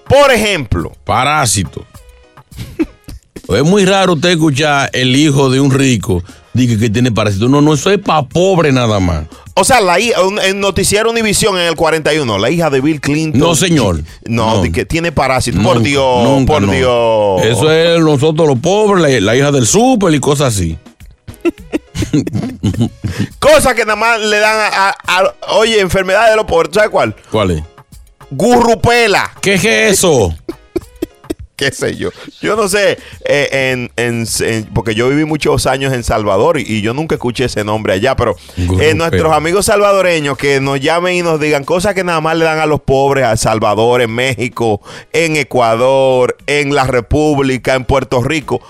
[0.09, 1.85] Por ejemplo, Parásito.
[3.49, 6.23] es muy raro usted escuchar el hijo de un rico
[6.55, 7.49] diga que tiene parásito.
[7.49, 9.25] No, no, eso es para pobre nada más.
[9.55, 13.41] o sea, la hija, en Noticiero Univisión en el 41, la hija de Bill Clinton.
[13.41, 14.03] No, señor.
[14.27, 14.71] No, No.
[14.71, 15.63] que tiene parásito.
[15.63, 16.73] por Dios, nunca, por no.
[16.73, 17.43] Dios.
[17.59, 20.77] Eso es nosotros los pobres, la, la hija del súper y cosas así.
[23.39, 26.71] Cosas que nada más le dan a, a- a- oye, enfermedades de los pobres.
[26.71, 27.15] ¿Tú ¿Sabes cuál?
[27.31, 27.63] ¿Cuál es?
[28.31, 29.33] Gurrupela.
[29.41, 30.35] ¿Qué es eso?
[31.57, 32.11] qué sé yo.
[32.41, 36.63] Yo no sé, eh, en, en- en- porque yo viví muchos años en Salvador y,
[36.67, 38.37] y yo nunca escuché ese nombre allá, pero
[38.81, 42.45] eh, nuestros amigos salvadoreños que nos llamen y nos digan cosas que nada más le
[42.47, 44.81] dan a los pobres, a Salvador, en México,
[45.13, 48.61] en Ecuador, en la República, en Puerto Rico.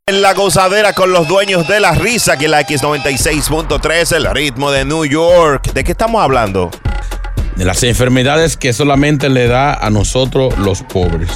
[0.07, 4.85] En la gozadera con los dueños de la risa, que la X96.3, el ritmo de
[4.85, 5.73] New York.
[5.73, 6.71] ¿De qué estamos hablando?
[7.55, 11.29] De las enfermedades que solamente le da a nosotros los pobres.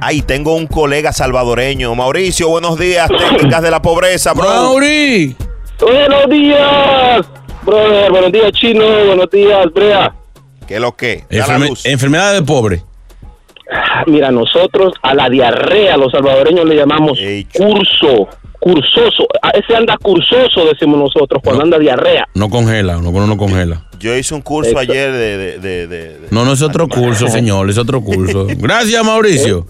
[0.00, 1.94] Ahí tengo un colega salvadoreño.
[1.94, 3.08] Mauricio, buenos días.
[3.08, 4.48] Técnicas de la pobreza, bro.
[4.48, 5.36] Mauri.
[5.80, 7.26] Buenos días,
[7.62, 8.10] brother.
[8.10, 8.84] Buenos días, Chino.
[9.06, 10.14] Buenos días, Brea.
[10.66, 11.24] ¿Qué es lo que?
[11.30, 11.84] Enferme- luz.
[11.86, 12.82] enfermedades de pobre.
[14.06, 17.18] Mira, nosotros a la diarrea, los salvadoreños le llamamos
[17.52, 19.26] curso, cursoso.
[19.42, 22.26] A ese anda cursoso, decimos nosotros, cuando anda diarrea.
[22.34, 23.86] No congela, no, no congela.
[23.98, 27.28] Yo hice un curso ayer de, de- de- de- de- No, no es otro curso,
[27.28, 28.46] señor, es otro curso.
[28.56, 29.66] Gracias, Mauricio.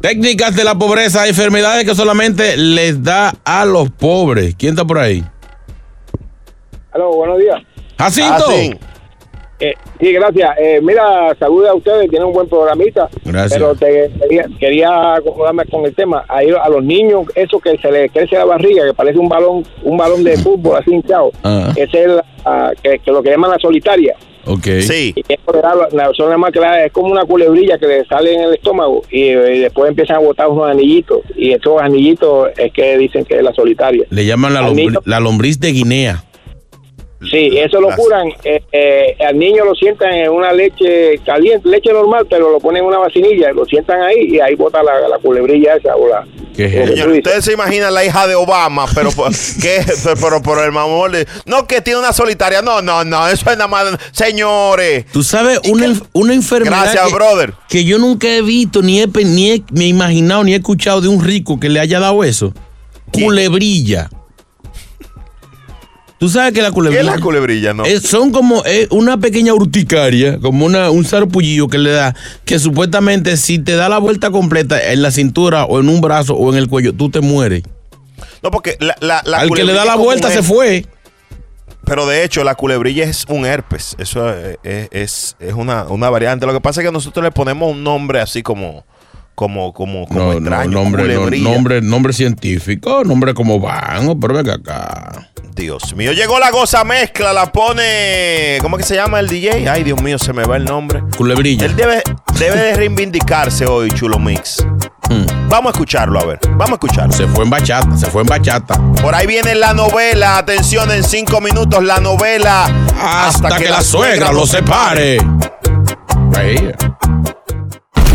[0.00, 4.54] Técnicas de la pobreza, enfermedades que solamente les da a los pobres.
[4.56, 5.24] ¿Quién está por ahí?
[6.92, 7.56] Aló, buenos días.
[7.98, 8.44] Jacinto.
[9.60, 10.50] Eh, sí, gracias.
[10.58, 13.08] Eh, mira, saludos a ustedes, tienen un buen programita.
[13.24, 13.52] Gracias.
[13.54, 16.24] Pero te quería, quería acomodarme con el tema.
[16.28, 19.64] A, a los niños, eso que se les crece la barriga, que parece un balón
[19.82, 21.30] un balón de fútbol así hinchado.
[21.42, 21.72] Ah.
[21.76, 22.24] Es la-
[22.82, 24.14] que, que lo que llaman la solitaria.
[24.46, 24.64] Ok.
[24.80, 25.12] Sí.
[25.14, 28.40] Y eso le da la, más clara, es como una culebrilla que le sale en
[28.44, 31.20] el estómago y, y después empiezan a botar unos anillitos.
[31.36, 34.04] Y estos anillitos es que dicen que es la solitaria.
[34.08, 34.72] Le llaman la,
[35.04, 36.24] la lombriz de Guinea.
[37.20, 38.28] Sí, eso lo curan.
[38.44, 42.82] eh, eh, al niño lo sientan en una leche caliente, leche normal, pero lo ponen
[42.82, 46.24] en una vacinilla, lo sientan ahí y ahí bota la, la culebrilla esa o la.
[46.52, 49.30] Ustedes se imaginan la hija de Obama, pero por,
[49.62, 49.80] ¿qué?
[50.20, 51.12] pero por el mamón
[51.46, 52.62] no que tiene una solitaria.
[52.62, 55.04] No, no, no, eso es nada más, señores.
[55.12, 57.52] Tú sabes, una, una enfermedad Gracias, que, brother.
[57.68, 61.00] que yo nunca he visto, ni he, ni he- me he imaginado, ni he escuchado
[61.00, 62.52] de un rico que le haya dado eso.
[63.12, 64.10] Culebrilla.
[66.18, 67.02] Tú sabes que la culebrilla.
[67.02, 67.84] ¿Qué es la culebrilla, no?
[67.84, 72.14] Es- son como una pequeña urticaria, como una, un sarpullillo que le da,
[72.44, 76.34] que supuestamente si te da la vuelta completa en la cintura o en un brazo
[76.34, 77.62] o en el cuello, tú te mueres.
[78.42, 80.86] No, porque la, la, la Al que le da la vuelta se fue.
[81.84, 83.94] Pero de hecho, la culebrilla es un herpes.
[83.98, 86.44] Eso es, es, es- es una, una variante.
[86.46, 88.84] Lo que pasa es que nosotros le ponemos un nombre así como,
[89.38, 90.70] como, como, como No, no, extraño.
[90.72, 95.30] nombre, no, nombre, nombre científico, nombre como van, pero venga acá.
[95.54, 98.58] Dios mío, llegó la goza mezcla, la pone.
[98.60, 99.68] ¿Cómo que se llama el DJ?
[99.68, 101.04] Ay, Dios mío, se me va el nombre.
[101.16, 101.66] Culebrilla.
[101.66, 102.02] Él debe,
[102.36, 104.66] debe de reivindicarse hoy, Chulo Mix.
[105.48, 106.40] Vamos a escucharlo, a ver.
[106.56, 107.14] Vamos a escucharlo.
[107.14, 107.16] Hmm.
[107.16, 108.74] Se fue en bachata, se fue en bachata.
[109.00, 110.38] Por ahí viene la novela.
[110.38, 112.64] Atención, en cinco minutos, la novela.
[113.00, 115.18] Hasta, que, la suegra lo separe.
[116.36, 116.72] Ahí.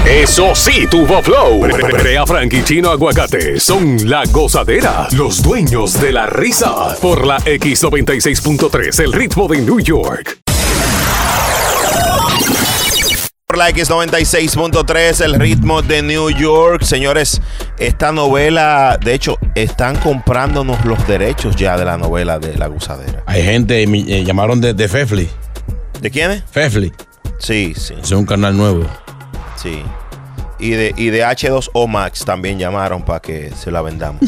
[0.06, 1.62] Eso sí, tuvo flow.
[1.62, 6.98] Brea Frank y Chino Aguacate son la gozadera, los dueños de la risa.
[7.02, 10.40] Por la X96.3, el ritmo de New York.
[13.48, 16.84] Por la X96.3, el ritmo de New York.
[16.84, 17.42] Señores,
[17.80, 23.24] esta novela, de hecho, están comprándonos los derechos ya de la novela de La Gozadera.
[23.26, 25.30] Hay gente, me eh, llamaron de, de Fefli.
[26.02, 26.44] ¿De quién es?
[26.52, 26.92] Fefli.
[27.40, 27.94] Sí, sí.
[28.02, 28.86] Es un canal nuevo.
[29.64, 29.82] Sí.
[30.60, 34.22] Y de, y de H2O Max también llamaron para que se la vendamos.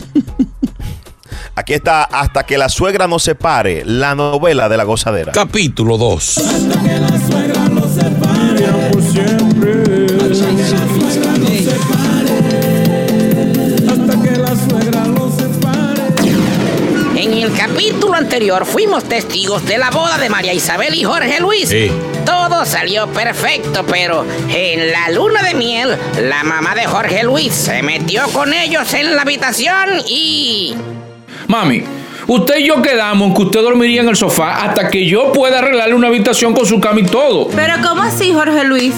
[1.55, 5.33] Aquí está Hasta que la suegra no se pare, la novela de la gozadera.
[5.33, 6.37] Capítulo 2.
[6.37, 6.69] En
[18.35, 21.69] anterior fuimos testigos de la boda de María Isabel y Jorge Luis.
[21.69, 21.89] Sí.
[22.25, 27.81] Todo salió perfecto, pero en la luna de miel, la mamá de Jorge Luis se
[27.81, 30.75] metió con ellos en la habitación y...
[31.47, 31.83] Mami,
[32.27, 35.59] usted y yo quedamos en que usted dormiría en el sofá hasta que yo pueda
[35.59, 37.47] arreglarle una habitación con su cama y todo.
[37.55, 38.95] Pero ¿cómo así, Jorge Luis?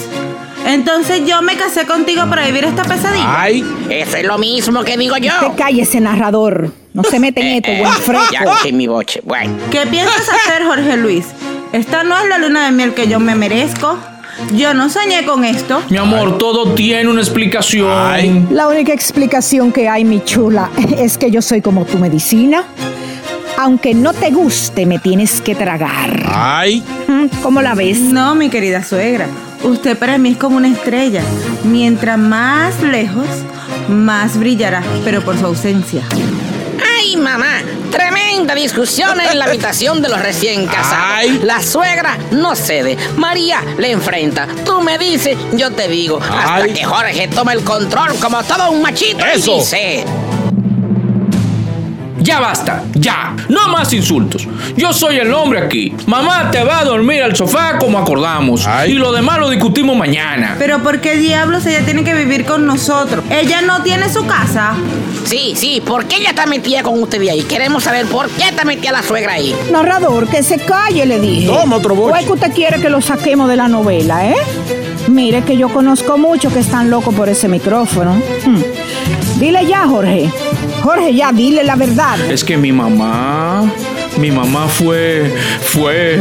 [0.65, 3.39] Entonces yo me casé contigo para vivir esta pesadilla.
[3.39, 5.31] Ay, eso es lo mismo que digo yo.
[5.31, 6.71] Usted cállese, narrador.
[6.97, 8.33] No se mete en esto, buen fresco.
[8.33, 9.21] Ya cogí mi boche.
[9.23, 9.53] Bueno.
[9.69, 11.27] ¿Qué piensas hacer, Jorge Luis?
[11.71, 13.99] Esta no es la luna de miel que yo me merezco.
[14.55, 15.83] Yo no soñé con esto.
[15.91, 18.47] Mi amor, todo tiene una explicación.
[18.49, 22.63] La única explicación que hay, mi chula, es que yo soy como tu medicina.
[23.59, 26.25] Aunque no te guste, me tienes que tragar.
[26.33, 26.83] Ay.
[27.43, 27.99] ¿Cómo la ves?
[27.99, 29.27] No, mi querida suegra.
[29.63, 31.21] Usted para mí es como una estrella.
[31.63, 33.27] Mientras más lejos,
[33.87, 36.01] más brillará, pero por su ausencia.
[37.07, 37.61] ¡Ay, mamá!
[37.89, 41.41] Tremenda discusión en la habitación de los recién casados.
[41.41, 42.97] La suegra no cede.
[43.15, 44.45] María le enfrenta.
[44.65, 46.19] Tú me dices, yo te digo.
[46.21, 46.73] Hasta Ay.
[46.73, 49.55] que Jorge toma el control como todo un machito Eso.
[49.55, 50.05] y dice...
[52.27, 53.33] Ya basta, ya.
[53.47, 54.45] No más insultos.
[54.75, 55.93] Yo soy el hombre aquí.
[56.07, 58.67] Mamá te va a dormir al sofá como acordamos.
[58.85, 60.57] Y lo demás lo discutimos mañana.
[60.59, 63.23] Pero ¿por qué diablos ella tiene que vivir con nosotros?
[63.29, 64.73] Ella no tiene su casa.
[65.23, 67.43] Sí, sí, ¿por qué ella está metida con usted ahí?
[67.43, 69.55] Queremos saber por qué está metida la suegra ahí.
[69.71, 71.47] Narrador, que se calle, le dije.
[71.47, 72.11] Toma otro boche.
[72.13, 74.35] ¿O es que usted quiere que lo saquemos de la novela, eh?
[75.07, 78.21] Mire que yo conozco muchos que están locos por ese micrófono.
[78.45, 78.61] Hmm.
[79.39, 80.29] Dile ya, Jorge.
[80.87, 82.17] Jorge, ya, dile la verdad.
[82.31, 83.69] Es que mi mamá.
[84.17, 85.35] Mi mamá fue.
[85.61, 86.17] fue.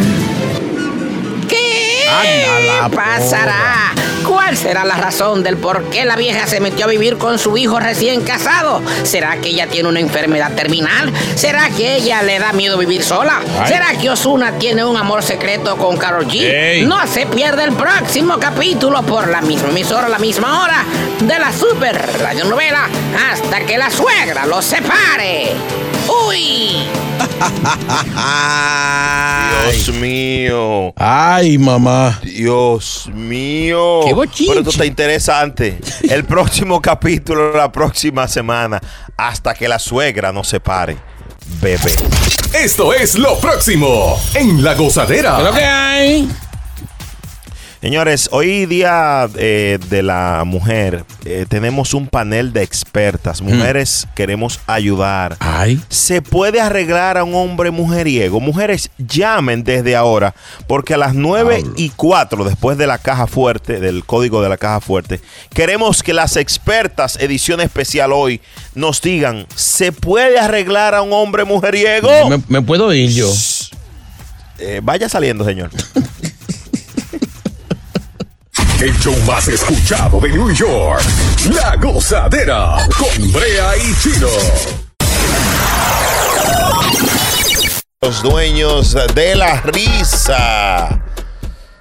[1.49, 3.96] ¿Qué Ándala, pasará
[4.37, 7.57] ¿Cuál será la razón del por qué la vieja se metió a vivir con su
[7.57, 8.83] hijo recién casado?
[9.03, 11.11] ¿Será que ella tiene una enfermedad terminal?
[11.35, 13.41] ¿Será que ella le da miedo vivir sola?
[13.59, 13.73] Ay.
[13.73, 16.35] ¿Será que Osuna tiene un amor secreto con Karol G?
[16.43, 16.85] Ey.
[16.85, 20.85] No se pierde el próximo capítulo por la misma emisora, la misma hora
[21.19, 22.91] de la super radionovela
[23.33, 25.53] hasta que la suegra los separe.
[26.29, 27.06] ¡Uy!
[29.73, 30.93] Dios mío.
[30.97, 32.21] Ay, mamá.
[32.23, 34.01] Dios mío.
[34.05, 34.47] Qué bochinche.
[34.49, 35.79] Pero esto está interesante.
[36.09, 38.81] El próximo capítulo, la próxima semana,
[39.17, 40.97] hasta que la suegra nos separe.
[41.61, 41.95] Bebé.
[42.53, 45.39] Esto es lo próximo en La Gozadera.
[45.55, 46.29] ¿Qué hay?
[47.83, 53.43] Señores, hoy día eh, de la mujer eh, tenemos un panel de expertas.
[53.43, 55.37] Mujeres queremos ayudar.
[55.41, 55.81] Ay.
[55.91, 58.41] ¿Se puede arreglar a un hombre mujeriego?
[58.41, 60.35] Mujeres, llamen desde ahora,
[60.67, 64.57] porque a las 9 y 4, después de la caja fuerte, del código de la
[64.57, 65.21] caja fuerte,
[65.53, 68.41] queremos que las expertas, edición especial hoy,
[68.75, 72.11] nos digan, ¿se puede arreglar a un hombre mujeriego?
[72.31, 73.31] ¿Me, me puedo ir yo?
[74.59, 75.71] Eh, vaya saliendo, señor.
[78.81, 81.03] El show más escuchado de New York.
[81.55, 84.29] La Gozadera con Brea y Chino.
[88.03, 91.03] Los dueños de la risa.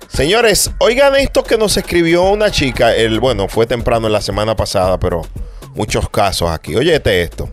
[0.07, 2.95] Señores, oigan esto que nos escribió una chica.
[2.95, 5.21] El, bueno, fue temprano en la semana pasada, pero
[5.75, 6.75] muchos casos aquí.
[6.75, 7.49] Óyete esto.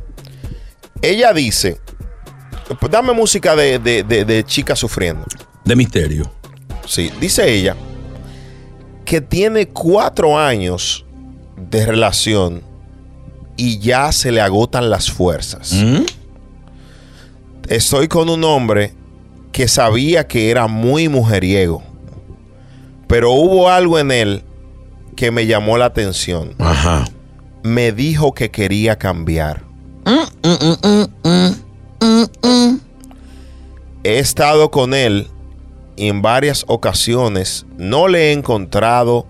[1.03, 1.81] Ella dice:
[2.89, 5.25] Dame música de, de, de- de chica sufriendo.
[5.65, 6.31] De misterio.
[6.87, 7.77] Sí, dice ella
[9.05, 11.05] que tiene cuatro años
[11.71, 12.63] de relación
[13.57, 15.75] y ya se le agotan las fuerzas.
[17.69, 18.95] Estoy con un hombre
[19.53, 21.83] que sabía que era muy mujeriego,
[23.07, 24.43] pero hubo algo en él
[25.17, 26.55] que me llamó la atención.
[26.59, 27.05] Ajá.
[27.63, 29.63] Me dijo que quería cambiar.
[34.05, 35.29] He estado con él
[35.97, 37.67] en varias ocasiones.
[37.77, 39.27] No le he encontrado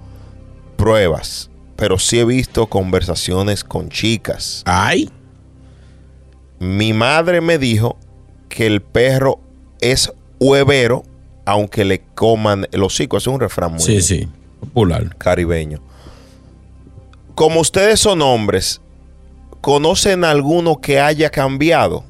[0.77, 4.63] pruebas, pero sí he visto conversaciones con chicas.
[4.67, 5.11] Ay.
[6.59, 7.97] Mi madre me dijo
[8.49, 9.41] que el perro
[9.81, 11.03] es huevero,
[11.45, 13.17] aunque le coman el hocico.
[13.17, 14.29] Es un refrán muy Sí, sí.
[14.61, 15.17] Popular.
[15.17, 15.81] caribeño.
[17.35, 18.81] Como ustedes son hombres,
[19.61, 22.05] ¿conocen alguno que haya cambiado?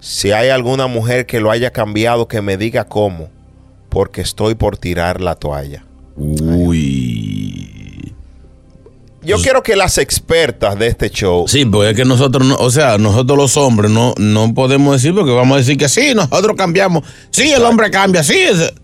[0.00, 3.28] Si hay alguna mujer que lo haya cambiado, que me diga cómo,
[3.94, 5.84] porque estoy por tirar la toalla.
[6.94, 8.12] Uy.
[9.22, 11.48] Yo quiero que las expertas de este show.
[11.48, 15.14] Sí, porque es que nosotros, no, o sea, nosotros los hombres no, no podemos decir
[15.14, 17.04] porque vamos a decir que sí, nosotros cambiamos.
[17.30, 18.36] Sí, el hombre cambia, sí.
[18.36, 18.74] es-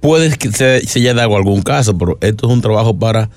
[0.00, 3.30] Puede que se, se haya dado algún caso, pero esto es un trabajo para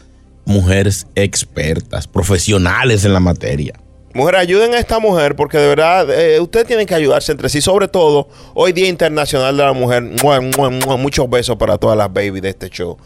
[0.45, 3.80] mujeres expertas, profesionales en la materia.
[4.18, 7.61] Mujer, ayuden a esta mujer porque de verdad eh, ustedes tienen que ayudarse entre sí.
[7.61, 10.01] Sobre todo, hoy Día Internacional de la Mujer.
[10.01, 10.97] Mua, mua, mua.
[10.97, 12.97] Muchos besos para todas las babies de este show.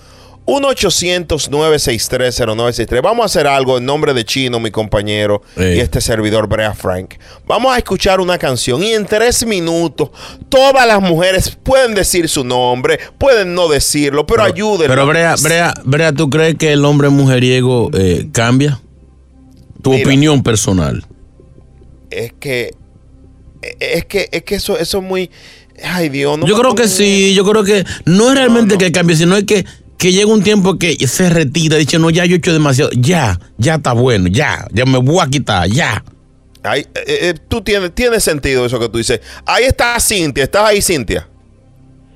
[0.46, 3.02] 1-800-963-0963.
[3.02, 7.14] Vamos a hacer algo en nombre de Chino, mi compañero, y este servidor Brea Frank.
[7.46, 10.10] Vamos a escuchar una canción y en tres minutos
[10.50, 14.88] todas las mujeres pueden decir su nombre, pueden no decirlo, pero, ayúdenlo.
[14.88, 18.82] Pero Brea, Brea, Brea, ¿tú crees que el hombre mujeriego eh, cambia?
[19.82, 20.04] Tu Mira.
[20.04, 21.06] opinión personal.
[22.10, 22.76] Es que,
[23.80, 25.30] es que, es que eso, eso es muy...
[25.84, 29.16] Ay, Dios, no yo creo que sí, yo creo que no es realmente que cambie,
[29.16, 29.66] sino es que,
[29.98, 33.40] que llega un tiempo que se retira, dice, no, ya yo he hecho demasiado, ya,
[33.58, 36.04] ya está bueno, ya, ya me voy a quitar, ya.
[36.64, 39.22] Ay, eh, eh, tú tienes, tiene sentido eso que tú dices.
[39.46, 41.28] Ahí está Cintia, ¿estás ahí, Cintia?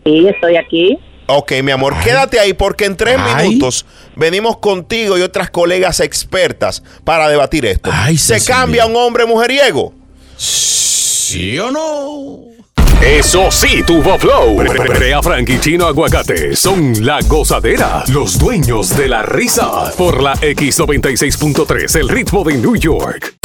[0.05, 0.99] Sí, estoy aquí.
[1.27, 3.49] Ok, mi amor, quédate ahí porque en tres Ay.
[3.49, 3.85] minutos
[4.15, 7.91] venimos contigo y otras colegas expertas para debatir esto.
[8.17, 9.93] ¿Se cambia un hombre mujeriego?
[10.37, 12.55] ¿Sí o no?
[13.01, 14.55] Eso sí, tuvo flow.
[14.55, 19.91] Brea Frank y Chino Aguacate son la gozadera, los dueños de la risa.
[19.97, 23.44] Por la X96.3, el ritmo de New York.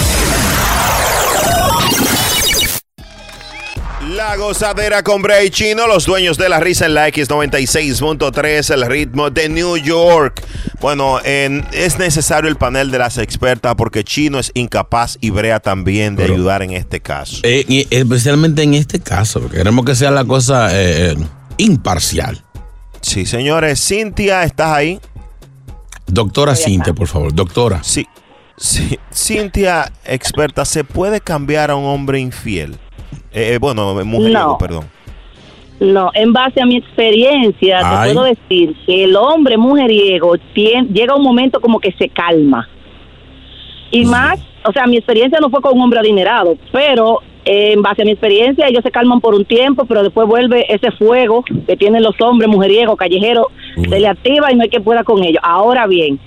[4.20, 9.30] La gozadera con Bray Chino, los dueños de la risa en la X96.3, el ritmo
[9.30, 10.42] de New York.
[10.78, 15.58] Bueno, en- es necesario el panel de las expertas porque Chino es incapaz y Brea
[15.58, 17.38] también de Pero- ayudar en este caso.
[17.44, 21.16] Eh, y especialmente en este caso, porque queremos que sea la cosa eh, eh,
[21.56, 22.44] imparcial.
[23.00, 25.00] Sí, señores, Cintia, ¿estás ahí?
[26.06, 27.82] Doctora Cintia, por favor, doctora.
[27.82, 28.06] Sí,
[28.58, 28.98] sí.
[29.14, 32.78] Cintia, experta, ¿se puede cambiar a un hombre infiel?
[33.32, 34.58] Eh, eh, bueno, mujeriego, No.
[34.58, 34.84] perdón.
[35.80, 38.08] No, en base a mi experiencia, Ay.
[38.10, 42.68] te puedo decir que el hombre mujeriego tien- llega un momento como que se calma.
[43.90, 47.80] Y más, o sea, mi experiencia no fue con un hombre adinerado, pero eh, en
[47.82, 51.42] base a mi experiencia ellos se calman por un tiempo, pero después vuelve ese fuego
[51.66, 53.46] que tienen los hombres mujeriegos, callejeros,
[53.76, 55.40] se le activa y no hay que pueda con ellos.
[55.42, 56.20] Ahora bien,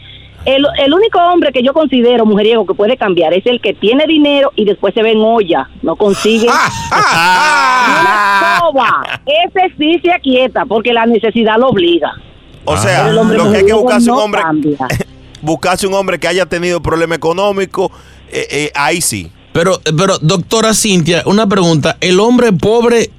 [0.46, 4.06] el, el único hombre que yo considero mujeriego que puede cambiar es el que tiene
[4.08, 6.48] dinero y después se ve en olla, no consigue
[8.72, 9.22] una.
[9.26, 12.14] Ese sí se aquieta porque la necesidad lo obliga.
[12.66, 14.78] O sea, El hombre lo que hay que buscarse un no hombre, cambia.
[15.42, 17.92] buscarse un hombre que haya tenido problema económico,
[18.30, 19.32] eh, eh, ahí sí.
[19.52, 21.98] Pero, pero, doctora Cintia, una pregunta.
[22.02, 23.12] ¿El hombre pobre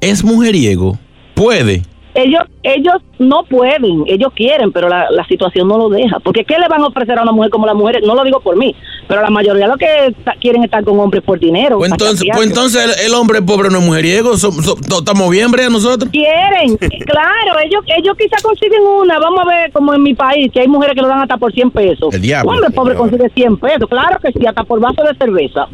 [0.00, 0.98] es mujeriego?
[1.34, 1.82] ¿Puede?
[2.16, 6.18] Ellos, ellos no pueden, ellos quieren, pero la, la situación no lo deja.
[6.20, 8.02] Porque ¿qué le van a ofrecer a una mujer como las mujeres?
[8.06, 8.74] No lo digo por mí,
[9.06, 11.78] pero la mayoría de los que ta- quieren estar con hombres por dinero.
[11.78, 14.32] Pues entonces, pues entonces el, el hombre pobre no es mujeriego.
[14.34, 16.10] ¿Estamos bien, Brea, nosotros?
[16.10, 20.60] Quieren, claro, ellos ellos quizá consiguen una, vamos a ver como en mi país, que
[20.60, 22.14] hay mujeres que lo dan hasta por 100 pesos.
[22.14, 25.14] El diablo, Un hombre pobre consigue 100 pesos, claro que sí, hasta por vaso de
[25.16, 25.66] cerveza.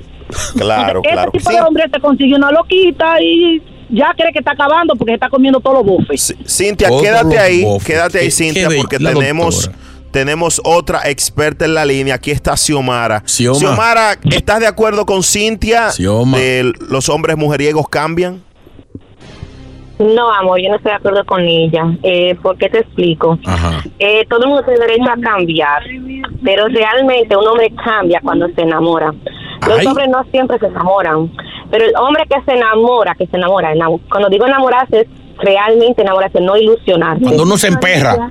[0.56, 1.30] Claro, Ese claro.
[1.30, 3.60] tipo Sí, de hombre se consigue una loquita y
[3.90, 6.34] ya cree que está acabando porque está comiendo todos los bofes.
[6.46, 7.86] Cintia, Todos quédate ahí, bofes.
[7.86, 9.70] quédate ahí, Cintia, porque tenemos,
[10.10, 12.14] tenemos otra experta en la línea.
[12.16, 13.22] Aquí está Xiomara.
[13.26, 13.58] Xioma.
[13.58, 16.38] Xiomara, ¿estás de acuerdo con Cintia Xioma.
[16.38, 18.42] de los hombres mujeriegos cambian?
[19.98, 21.84] No, amor, yo no estoy de acuerdo con ella.
[22.02, 23.38] Eh, ¿Por qué te explico?
[23.44, 23.84] Ajá.
[24.00, 25.82] Eh, todo el mundo tiene derecho a cambiar,
[26.42, 29.14] pero realmente un hombre cambia cuando se enamora.
[29.68, 29.86] Los Ay.
[29.86, 31.30] hombres no siempre se enamoran,
[31.70, 35.06] pero el hombre que se enamora, que se enamora, enamo- cuando digo enamorarse es
[35.38, 37.22] realmente enamorarse, no ilusionarse.
[37.24, 38.28] Cuando uno se emperra.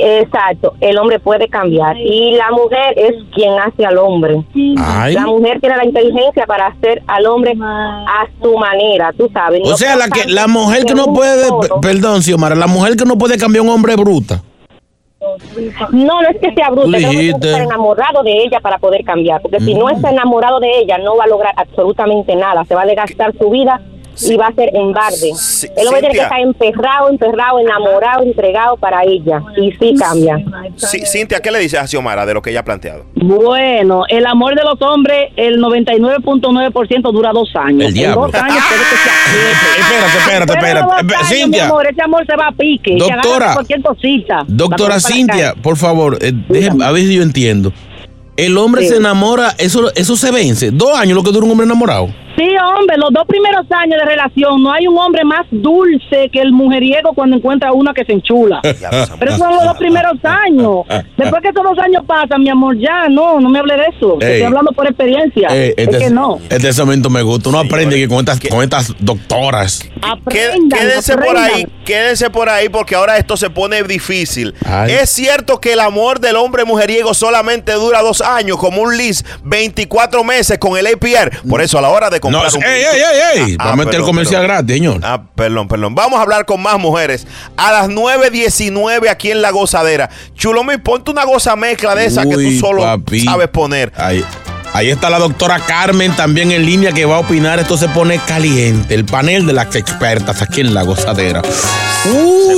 [0.00, 4.42] Exacto, el hombre puede cambiar y la mujer es quien hace al hombre.
[4.78, 5.14] Ay.
[5.14, 9.60] La mujer tiene la inteligencia para hacer al hombre a su manera, tú sabes.
[9.64, 11.46] O no sea, la que la mujer que no puede,
[11.80, 14.42] perdón, Xiomara, la mujer que no puede cambiar un hombre bruta.
[15.92, 19.40] No, no es que sea bruta, es que estar enamorado de ella para poder cambiar.
[19.40, 22.64] Porque si no está enamorado de ella, no va a lograr absolutamente nada.
[22.64, 23.80] Se va a desgastar su vida
[24.20, 25.30] y va a ser en barde.
[25.76, 26.22] El hombre tiene que Cintia.
[26.24, 29.42] estar emperrado, emperrado, enamorado, entregado para ella.
[29.56, 30.36] Y sí cambia.
[30.76, 33.04] Sí, Cintia, ¿qué le dices a Xiomara de lo que ella ha planteado?
[33.14, 37.82] Bueno, el amor de los hombres, el 99.9% dura dos años.
[37.82, 38.22] El En diablo.
[38.26, 39.80] dos años puede que se apriete.
[39.80, 41.14] Espérate, espérate, espérate.
[41.14, 41.46] años, Cintia.
[41.64, 42.96] mi amor, ese amor se va a pique.
[42.98, 43.54] Doctora.
[43.54, 44.44] cualquier cosita.
[44.46, 47.72] Doctora Cintia, por favor, eh, déjeme- a ver si yo entiendo.
[48.36, 48.88] El hombre Sí.
[48.90, 50.70] se enamora, eso, eso se vence.
[50.70, 52.08] Dos años lo que dura un hombre enamorado.
[52.38, 56.40] Sí, hombre, los dos primeros años de relación, no hay un hombre más dulce que
[56.40, 58.60] el mujeriego cuando encuentra una que se enchula.
[58.62, 60.82] Pero esos son los dos primeros años.
[61.16, 64.18] Después que esos dos años pasan, mi amor, ya, no, no me hable de eso.
[64.20, 64.32] Ey.
[64.34, 65.48] Estoy hablando por experiencia.
[65.48, 66.38] Es este, que no.
[66.48, 67.48] este segmento me gusta.
[67.48, 69.80] Uno aprende que con estas, con estas doctoras.
[70.30, 74.54] Qué- Quédense por ahí, quédense por ahí porque ahora esto se pone difícil.
[74.64, 74.92] Ay.
[74.92, 79.24] Es cierto que el amor del hombre mujeriego solamente dura dos años, como un lease,
[79.42, 81.40] 24 meses con el APR.
[81.48, 83.76] Por eso a la hora de comprar No, un ey, ey, ey, ey, va a
[83.76, 84.56] meter perdón, comercial perdón.
[84.56, 85.00] gratis, señor.
[85.02, 85.94] Ah, perdón, perdón.
[85.94, 87.26] Vamos a hablar con más mujeres.
[87.56, 90.08] A las 9.19 aquí en La Gozadera.
[90.34, 93.20] Chulomi, ponte una goza mezcla de esa que tú solo papi.
[93.24, 93.92] sabes poner.
[93.96, 94.24] Ahí,
[94.72, 97.58] ahí está la doctora Carmen también en línea que va a opinar.
[97.58, 98.94] Esto se pone caliente.
[98.94, 101.42] El panel de las expertas aquí en la gozadera.
[102.06, 102.56] Uy,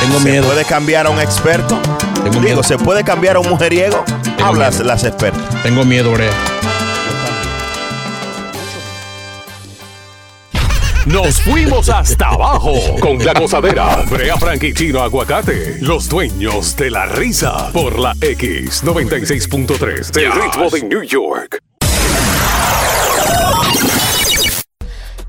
[0.00, 0.46] tengo ¿Se miedo.
[0.46, 1.78] puede cambiar a un experto?
[2.14, 2.62] Tengo Digo, miedo.
[2.62, 4.04] ¿se puede cambiar a un mujeriego?
[4.42, 5.42] Hablas las expertas.
[5.62, 6.30] Tengo miedo, Brea.
[11.06, 14.02] Nos fuimos hasta abajo con la gozadera.
[14.10, 17.70] Brea Frank y Chino Aguacate, los dueños de la risa.
[17.72, 21.60] Por la X96.3, el ritmo de New York.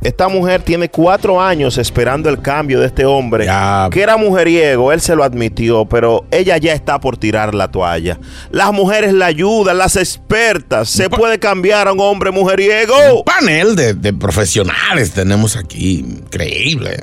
[0.01, 3.47] Esta mujer tiene cuatro años esperando el cambio de este hombre,
[3.91, 8.19] que era mujeriego, él se lo admitió, pero ella ya está por tirar la toalla.
[8.51, 10.89] Las mujeres la ayudan, las expertas.
[10.89, 12.93] ¿Se puede cambiar a un hombre mujeriego?
[13.15, 16.05] Un panel de, de profesionales tenemos aquí.
[16.07, 16.97] Increíble.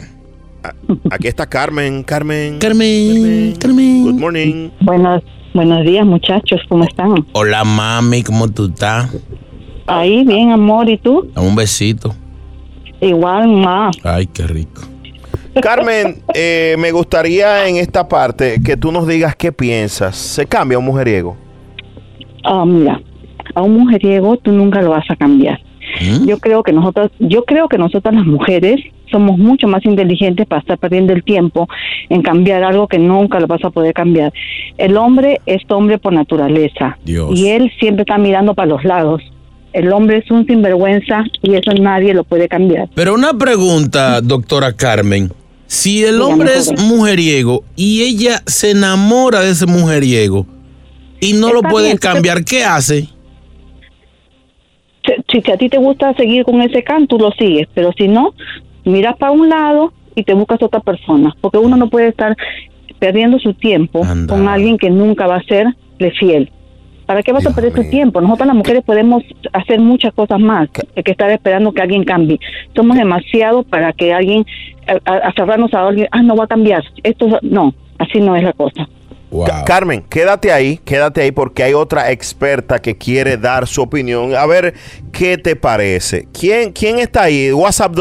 [1.10, 2.58] Aquí está Carmen, Carmen.
[2.58, 4.02] Carmen, Carmen.
[4.04, 4.70] Good morning.
[4.80, 7.26] Buenos, buenos días, muchachos, ¿cómo están?
[7.32, 9.10] Hola, mami, ¿cómo tú estás?
[9.86, 11.28] Ahí, bien, amor, ¿y tú?
[11.36, 12.14] Un besito.
[13.04, 13.96] Igual, más.
[14.02, 14.82] Ay, qué rico.
[15.60, 20.16] Carmen, eh, me gustaría en esta parte que tú nos digas qué piensas.
[20.16, 21.36] ¿Se cambia un mujeriego?
[22.42, 23.00] Ah, mira,
[23.54, 25.60] a un mujeriego tú nunca lo vas a cambiar.
[26.26, 28.80] Yo creo que nosotros, yo creo que nosotras las mujeres
[29.12, 31.68] somos mucho más inteligentes para estar perdiendo el tiempo
[32.08, 34.32] en cambiar algo que nunca lo vas a poder cambiar.
[34.76, 37.38] El hombre es hombre por naturaleza Dios.
[37.38, 39.22] y él siempre está mirando para los lados.
[39.74, 42.88] El hombre es un sinvergüenza y eso nadie lo puede cambiar.
[42.94, 45.32] Pero una pregunta, doctora Carmen.
[45.66, 50.46] Si el hombre es mujeriego y ella se enamora de ese mujeriego
[51.20, 53.08] y no lo puede bien, cambiar, ¿qué hace?
[55.28, 58.06] Si, si a ti te gusta seguir con ese can, tú lo sigues, pero si
[58.06, 58.32] no,
[58.84, 62.36] miras para un lado y te buscas otra persona, porque uno no puede estar
[63.00, 66.52] perdiendo su tiempo con alguien que nunca va a serle fiel.
[67.06, 68.20] ¿Para qué vas a perder tu tiempo?
[68.20, 69.22] Nosotras las mujeres podemos
[69.52, 72.38] hacer muchas cosas más que, que estar esperando que alguien cambie.
[72.74, 74.44] Somos demasiado para que alguien,
[74.86, 76.82] a- a- aferrarnos a alguien, ah, no va a cambiar.
[77.02, 78.88] Esto no, así no es la cosa.
[79.46, 84.34] Ca- Carmen, quédate ahí, quédate ahí porque hay otra experta que quiere dar su opinión.
[84.36, 84.74] A ver,
[85.12, 86.28] ¿qué te parece?
[86.32, 87.50] ¿Quién, quién está ahí?
[87.52, 87.92] WhatsApp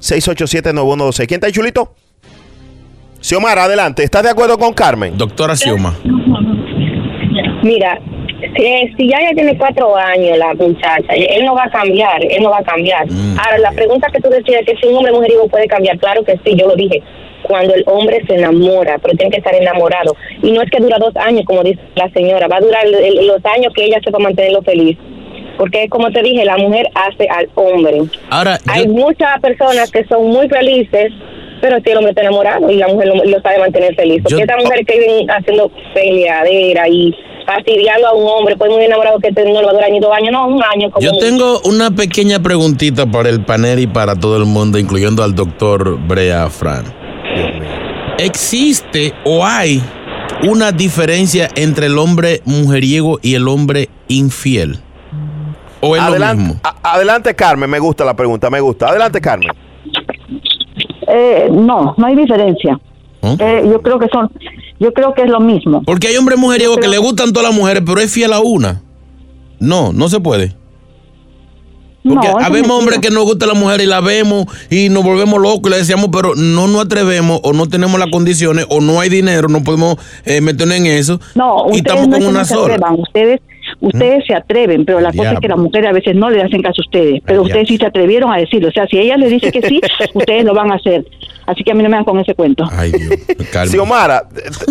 [0.00, 1.26] 201-687-9126.
[1.26, 1.92] ¿Quién está ahí, Chulito?
[3.20, 4.02] Xiomara, adelante.
[4.02, 5.16] ¿Estás de acuerdo con Carmen?
[5.18, 5.94] Doctora Xioma.
[7.66, 7.98] Mira,
[8.54, 12.42] eh, si ya ella tiene cuatro años, la muchacha, él no va a cambiar, él
[12.42, 13.06] no va a cambiar.
[13.38, 16.38] Ahora, la pregunta que tú decías que si un hombre mujeriego puede cambiar, claro que
[16.44, 17.02] sí, yo lo dije.
[17.42, 20.16] Cuando el hombre se enamora, pero tiene que estar enamorado.
[20.42, 22.94] Y no es que dura dos años, como dice la señora, va a durar el-
[22.94, 24.96] el- los años que ella sepa mantenerlo feliz.
[25.56, 28.02] Porque, como te dije, la mujer hace al hombre.
[28.30, 31.12] Ahora, Hay muchas personas que son muy felices,
[31.68, 34.22] pero si el hombre está enamorado y la mujer lo, lo sabe mantener feliz.
[34.22, 37.12] Porque Yo- estas mujeres que viven haciendo peleadera y
[37.44, 40.12] fastidiando a un hombre, pues muy enamorado que no le va a durar ni dos
[40.12, 40.90] años, no, un año.
[40.90, 45.22] Como Yo tengo una pequeña preguntita para el panel y para todo el mundo, incluyendo
[45.24, 46.84] al doctor Brea Fran.
[48.18, 49.82] ¿Existe o hay
[50.48, 54.78] una diferencia entre el hombre mujeriego y el hombre infiel?
[55.80, 56.56] ¿O es lo mismo?
[56.64, 57.68] a- adelante, Carmen.
[57.68, 58.88] Me gusta la pregunta, me gusta.
[58.88, 59.50] Adelante, Carmen.
[61.08, 62.78] Eh, no, no hay diferencia.
[63.38, 64.30] Eh, yo creo que son,
[64.78, 65.82] yo creo que es lo mismo.
[65.84, 68.82] Porque hay hombres mujeriegos que le gustan todas las mujeres, pero es fiel a una.
[69.58, 70.54] No, no se puede.
[72.04, 75.40] Porque No, habemos hombres que nos gusta la mujer y la vemos y nos volvemos
[75.40, 79.00] locos y le decíamos, pero no nos atrevemos o no tenemos las condiciones o no
[79.00, 81.20] hay dinero, no podemos eh, meternos en eso.
[81.34, 83.40] No, y estamos no con atrevan, ustedes,
[83.80, 85.56] ustedes se atreven, pero la cosa es que diablo.
[85.56, 88.32] las mujeres a veces no le hacen caso a ustedes, pero ustedes sí se atrevieron
[88.32, 89.80] a decirlo, o sea, si ella le dice que sí,
[90.14, 91.04] ustedes lo van a hacer.
[91.46, 92.64] Así que a mí no me dan con ese cuento.
[92.72, 94.24] Ay, Dios, Xiomara,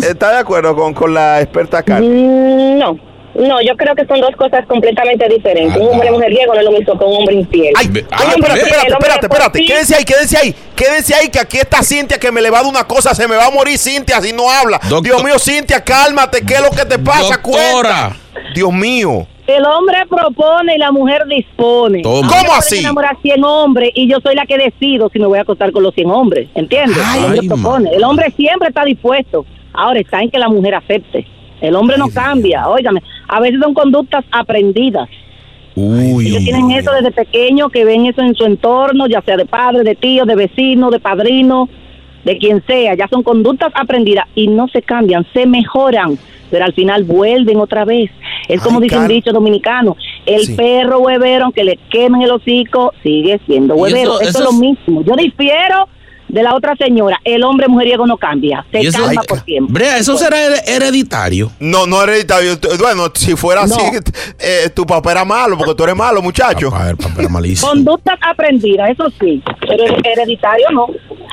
[0.08, 2.10] ¿estás de acuerdo con, con la experta Carmen?
[2.12, 2.98] Mm, No,
[3.38, 5.76] no, yo creo que son dos cosas completamente diferentes.
[5.76, 7.72] un hombre mujeriego no es lo mismo que un hombre infiel.
[7.76, 9.64] Ay, ay, espérate, espérate, espérate, espérate.
[9.64, 10.54] Quédense ahí, quédense ahí.
[10.74, 13.14] Quédense ahí, que aquí está Cintia que me le va a dar una cosa.
[13.14, 14.80] Se me va a morir Cintia si no habla.
[15.02, 16.44] Dios mío, Cintia, cálmate.
[16.44, 17.40] ¿Qué es lo que te pasa?
[17.40, 18.16] Cuenta.
[18.54, 19.26] Dios mío.
[19.46, 22.02] El hombre propone y la mujer dispone.
[22.02, 22.28] Toma.
[22.28, 22.78] ¿Cómo así?
[22.78, 25.84] enamorar 100 hombres y yo soy la que decido si me voy a acostar con
[25.84, 26.48] los 100 hombres.
[26.54, 26.98] ¿Entiendes?
[27.16, 27.90] el hombre Ay, propone.
[27.94, 29.46] El hombre siempre está dispuesto.
[29.72, 31.26] Ahora está en que la mujer acepte.
[31.60, 32.68] El hombre no cambia.
[32.68, 35.08] Óigame, a veces son conductas aprendidas.
[35.74, 39.82] Ellos tienen eso desde pequeño, que ven eso en su entorno, ya sea de padre,
[39.82, 41.68] de tío, de vecino, de padrino,
[42.24, 42.94] de quien sea.
[42.94, 46.18] Ya son conductas aprendidas y no se cambian, se mejoran,
[46.50, 48.10] pero al final vuelven otra vez.
[48.48, 50.54] Es como Ay, dice un dicho dominicano, el Sí.
[50.54, 54.14] perro huevero, aunque le quemen el hocico, sigue siendo huevero.
[54.14, 55.02] eso- Eso, eso es lo mismo.
[55.04, 55.88] Yo difiero
[56.28, 57.20] de la otra señora.
[57.24, 59.72] El hombre mujeriego no cambia, se eso- calma Ay, por tiempo.
[59.72, 61.52] Brea, ¿eso será her- hereditario?
[61.60, 62.58] No, no hereditario.
[62.78, 63.80] Bueno, si fuera así,
[64.38, 66.72] eh, tu papá era malo, porque tú eres malo, muchacho.
[66.88, 67.68] el papá era malísimo.
[67.70, 70.86] Conductas aprendidas, eso sí, pero hereditario no.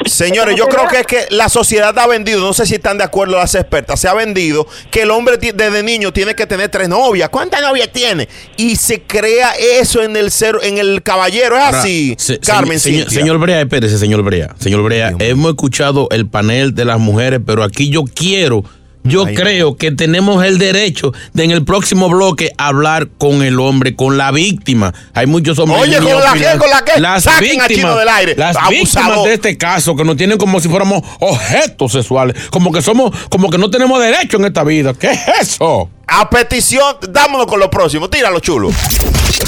[0.06, 3.04] Señores, yo creo que es que la sociedad ha vendido, no sé si están de
[3.04, 6.90] acuerdo las expertas, se ha vendido que el hombre desde niño tiene que tener tres
[6.90, 7.30] novias.
[7.30, 8.28] ¿Cuántas novias tiene?
[8.58, 9.52] Y se crea
[9.82, 11.56] eso en el ser, en el caballero.
[11.56, 12.80] Es Ahora, así, se- Carmen.
[12.80, 14.54] señor, señor Brea, espérese, señor Brea.
[14.60, 18.64] Señor Brea, hemos escuchado el panel de las mujeres, pero aquí yo quiero,
[19.04, 23.96] yo creo que tenemos el derecho de en el próximo bloque hablar con el hombre,
[23.96, 24.94] con la víctima.
[25.14, 25.82] Hay muchos hombres.
[25.82, 26.58] Oye, ¿con la qué?
[26.58, 27.00] ¿Con la qué?
[27.00, 28.36] Las Saquen a Chino del aire.
[28.38, 28.80] Las Abusador.
[28.80, 33.12] víctimas de este caso que nos tienen como si fuéramos objetos sexuales, como que somos,
[33.30, 34.94] como que no tenemos derecho en esta vida.
[34.94, 35.90] ¿Qué es eso?
[36.08, 38.10] A petición, dámonos con lo próximo.
[38.10, 38.70] Tíralo, chulo.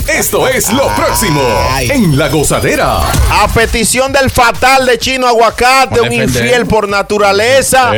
[0.07, 1.41] Esto es lo próximo
[1.79, 2.99] en La Gozadera.
[3.31, 7.91] A petición del fatal de Chino Aguacate, un infiel por naturaleza,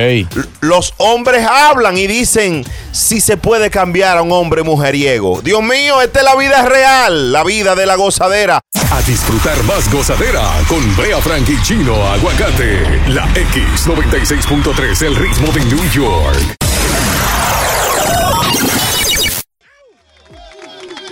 [0.61, 5.41] los hombres hablan y dicen si se puede cambiar a un hombre mujeriego.
[5.41, 8.61] Dios mío, esta es la vida real, la vida de la gozadera.
[8.89, 13.01] A disfrutar más gozadera con Brea Frank y Chino Aguacate.
[13.09, 16.66] La X96.3, el ritmo de New York.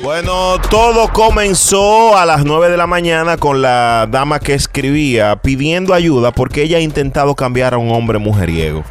[0.04, 5.94] Bueno, todo comenzó a las 9 de la mañana con la dama que escribía pidiendo
[5.94, 8.84] ayuda porque ella ha intentado cambiar a un hombre mujeriego.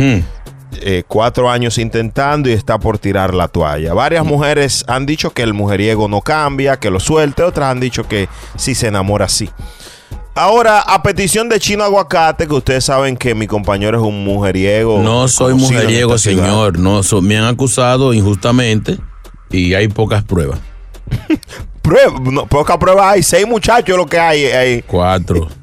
[0.86, 3.94] eh, cuatro años intentando y está por tirar la toalla.
[3.94, 7.44] Varias mujeres han dicho que el mujeriego no cambia, que lo suelte.
[7.44, 9.48] Otras han dicho que sí se enamora así.
[10.34, 14.98] Ahora, a petición de Chino Aguacate, que ustedes saben que mi compañero es un mujeriego.
[15.00, 16.76] No soy mujeriego, señor.
[16.80, 18.98] No, so- me han acusado injustamente
[19.50, 20.58] y hay pocas pruebas.
[21.82, 23.22] Prueba, no, poca prueba hay.
[23.22, 24.82] Seis muchachos lo que hay ahí.
[24.86, 25.48] Cuatro.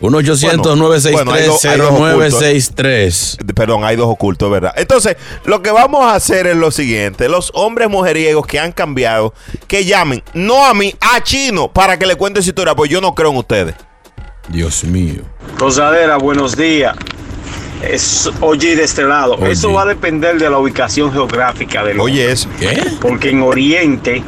[0.00, 0.78] 1 Bueno, 800
[1.12, 2.18] bueno, hay dos- hay dos ocultos.
[2.40, 4.72] 0963 Perdón, hay dos ocultos, ¿verdad?
[4.76, 7.28] Entonces, lo que vamos a hacer es lo siguiente.
[7.28, 9.32] Los hombres mujeriegos que han cambiado,
[9.68, 13.00] que llamen, no a mí, a Chino, para que le cuente su historia, pues yo
[13.00, 13.76] no creo en ustedes.
[14.48, 15.22] Dios mío.
[15.56, 16.96] Rosadera, buenos días.
[17.82, 19.34] Es Oye de este lado.
[19.34, 19.52] Oye.
[19.52, 22.48] Eso va a depender de la ubicación geográfica del Oye, eso.
[22.58, 22.80] ¿Qué?
[23.00, 24.22] Porque en Oriente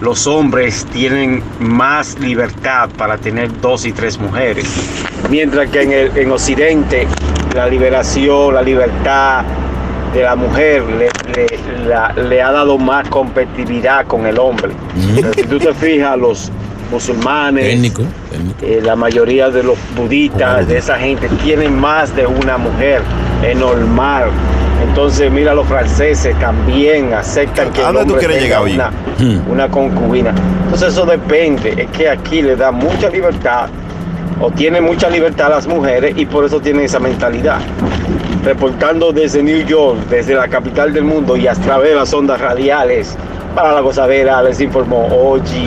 [0.00, 4.66] los hombres tienen más libertad para tener dos y tres mujeres.
[5.30, 7.06] Mientras que en, el, en Occidente
[7.54, 9.44] la liberación, la libertad
[10.12, 14.72] de la mujer le, le- la- le ha dado más competitividad con el hombre.
[15.14, 16.52] Pero si tú te fijas, los
[16.90, 18.02] musulmanes, Técnico.
[18.62, 23.02] eh, la mayoría de los budistas, de esa gente, tienen más de una mujer.
[23.42, 24.24] Es normal.
[24.88, 28.74] Entonces, mira, los franceses también aceptan que ¿A el hombre tenga llegar, oye?
[28.74, 28.90] una,
[29.48, 30.32] una concubina.
[30.64, 31.74] Entonces, eso depende.
[31.76, 33.68] Es que aquí le da mucha libertad
[34.40, 37.58] o tienen mucha libertad las mujeres y por eso tienen esa mentalidad.
[38.44, 42.40] Reportando desde New York, desde la capital del mundo y a través de las ondas
[42.40, 43.16] radiales,
[43.54, 45.66] para la gozadera les informó Oji.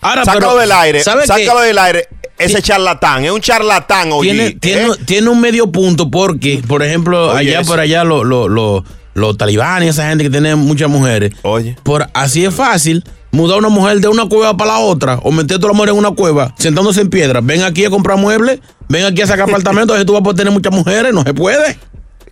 [0.00, 2.08] Ahora, sácalo pero, del aire, ¿sabe sácalo del aire.
[2.38, 4.10] Ese charlatán, es un charlatán.
[4.22, 7.70] Tiene, tiene, tiene un medio punto porque, por ejemplo, Oye, allá eso.
[7.70, 8.82] por allá los lo, lo-
[9.12, 11.76] los talibanes, esa gente que tiene muchas mujeres, Oye.
[11.82, 15.58] por así es fácil mudar una mujer de una cueva para la otra o meter
[15.62, 17.40] a la mujer en una cueva sentándose en piedra.
[17.42, 20.36] Ven aquí a comprar muebles, ven aquí a sacar apartamentos, así tú vas a poder
[20.38, 21.76] tener muchas mujeres, no se puede.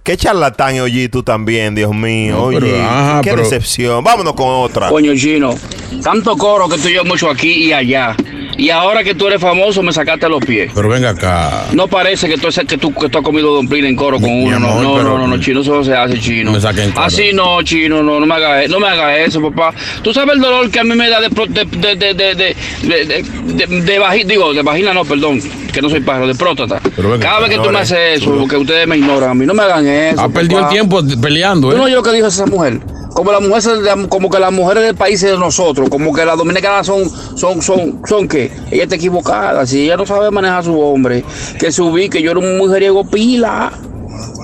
[0.08, 2.36] Qué charlatán, oye, tú también, Dios mío.
[2.36, 4.02] No, oye, pero, ajá, qué pero- decepción.
[4.02, 4.88] Vámonos con otra.
[4.88, 5.54] Coño, chino,
[6.02, 8.16] tanto coro que tú y yo hecho aquí y allá.
[8.58, 10.72] Y ahora que tú eres famoso, me sacaste los pies.
[10.74, 11.66] Pero venga acá.
[11.72, 14.56] No parece que tú, que tú, que tú has comido domplín en coro con uno.
[14.56, 16.50] amor, no, no, no, no, no, chino, eso no se hace, chino.
[16.52, 17.06] Me saquen coro.
[17.06, 19.72] Así no, chino, no, no me hagas no me haga eso, papá.
[20.02, 22.34] Tú sabes el dolor que a mí me da de, de, de, de, de, de,
[22.34, 25.40] de, de- de- de vagi- digo, de vagina no, perdón,
[25.72, 26.80] que no soy pájaro, de próstata.
[26.96, 29.46] Pero venga, Cada vez que tú me haces eso, porque ustedes me ignoran a mí,
[29.46, 30.20] no me hagan eso.
[30.20, 31.86] Ha perdido el tiempo peleando, Tú no ¿eh?
[31.86, 32.80] oyes lo que dijo esa mujer.
[33.14, 36.36] Como la mujer, se- como que las mujeres del país de nosotros, como que las
[36.36, 38.52] dominicanas son, son, son, son qué?
[38.70, 39.66] Ella está equivocada.
[39.66, 41.24] Si ella no sabe manejar a su hombre,
[41.58, 42.22] que se ubique.
[42.22, 43.72] Yo era un mujeriego pila.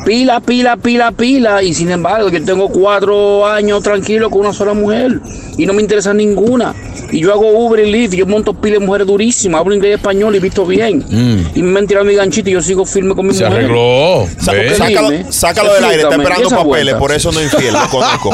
[0.05, 1.63] Pila, pila, pila, pila.
[1.63, 5.21] Y sin embargo, yo tengo cuatro años tranquilo con una sola mujer.
[5.57, 6.75] Y no me interesa ninguna.
[7.11, 8.15] Y yo hago Uber y Lyft.
[8.15, 9.61] y Yo monto pila de mujeres durísimas.
[9.61, 11.05] Hablo inglés y español y visto bien.
[11.55, 13.35] Y me han tirado mi ganchito y yo sigo firme con mi Mm.
[13.37, 13.59] Se mujer.
[13.65, 14.27] arregló.
[14.39, 16.99] Sácalo, Dime, sácalo del aire, está esperando papeles, vuelta.
[16.99, 18.31] por eso no es infiel, lo conozco.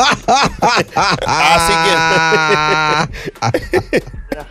[1.26, 1.72] Así
[3.90, 4.02] que.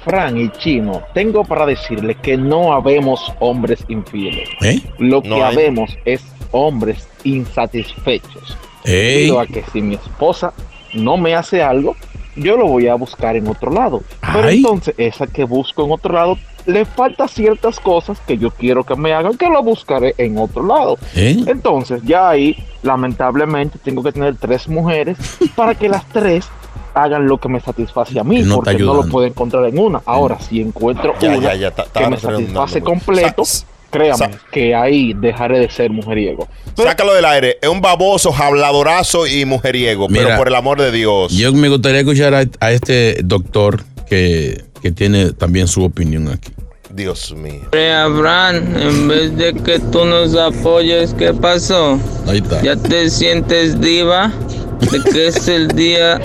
[0.06, 4.48] Fran y Chino, tengo para decirle que no habemos hombres infieles.
[4.62, 4.80] ¿Eh?
[5.00, 6.22] Lo que No habemos es
[6.52, 8.58] hombres insatisfechos.
[8.84, 9.16] Ey.
[9.16, 10.54] Debido a que si mi esposa
[10.94, 11.96] no me hace algo,
[12.36, 14.02] yo lo voy a buscar en otro lado.
[14.34, 18.84] Pero entonces, esa que busco en otro lado, le falta ciertas cosas que yo quiero
[18.84, 20.98] que me hagan, que lo buscaré en otro lado.
[21.16, 21.44] ¿Eh?
[21.48, 25.18] Entonces, ya ahí, lamentablemente, tengo que tener tres mujeres
[25.56, 26.48] para que las tres
[26.94, 30.02] hagan lo que me satisface a mí, No porque no lo puedo encontrar en una.
[30.06, 33.44] Ahora, si encuentro Ya, una ya, ya, que me satisface completo,
[33.92, 36.48] créame sa- que ahí dejaré de ser mujeriego.
[36.76, 37.58] Sácalo del aire.
[37.62, 40.08] Es un baboso, habladorazo y mujeriego.
[40.08, 41.34] pero por el amor de Dios.
[41.34, 46.52] Yo me gustaría escuchar a, a este doctor que, que tiene también su opinión aquí.
[46.92, 47.62] Dios mío.
[47.72, 52.00] Abraham, en vez de que tú nos apoyes, ¿qué pasó?
[52.28, 52.62] Ahí está.
[52.64, 54.32] ¿Ya te sientes diva?
[54.80, 56.20] ¿De que es el día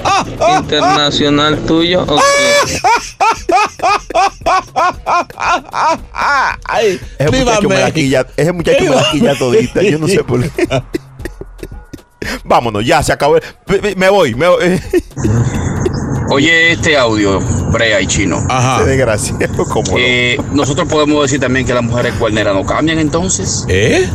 [0.58, 2.02] internacional tuyo?
[2.02, 2.80] ¿O qué?
[7.18, 9.82] Ese muchacho me la quilla, ese muchacho me la quilla todita.
[9.82, 10.68] Yo no sé por qué.
[12.44, 13.36] Vámonos, ya se acabó.
[13.96, 14.80] Me voy, me voy.
[16.30, 17.38] Oye, este audio,
[17.70, 18.38] Brea y Chino.
[18.38, 19.98] Ese desgraciado, como no.
[19.98, 23.66] Eh, nosotros podemos decir también que las mujeres cuerneras no cambian entonces.
[23.68, 24.08] ¿Eh?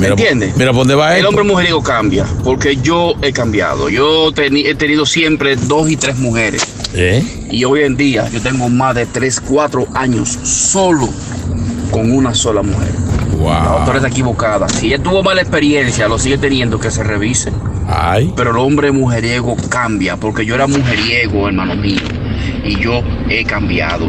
[0.00, 0.56] ¿Me entiendes?
[0.56, 1.28] Mira, ¿por dónde va El esto?
[1.28, 3.88] hombre mujeriego cambia, porque yo he cambiado.
[3.88, 6.62] Yo teni- he tenido siempre dos y tres mujeres.
[6.94, 7.22] ¿Eh?
[7.50, 11.08] Y hoy en día yo tengo más de tres, cuatro años solo
[11.90, 12.90] con una sola mujer.
[13.42, 14.68] La doctora está equivocada.
[14.68, 17.50] Si ella tuvo mala experiencia, lo sigue teniendo, que se revise.
[17.88, 18.32] Ay.
[18.36, 22.00] Pero el hombre mujeriego cambia, porque yo era mujeriego, hermano mío.
[22.64, 24.06] Y yo he cambiado,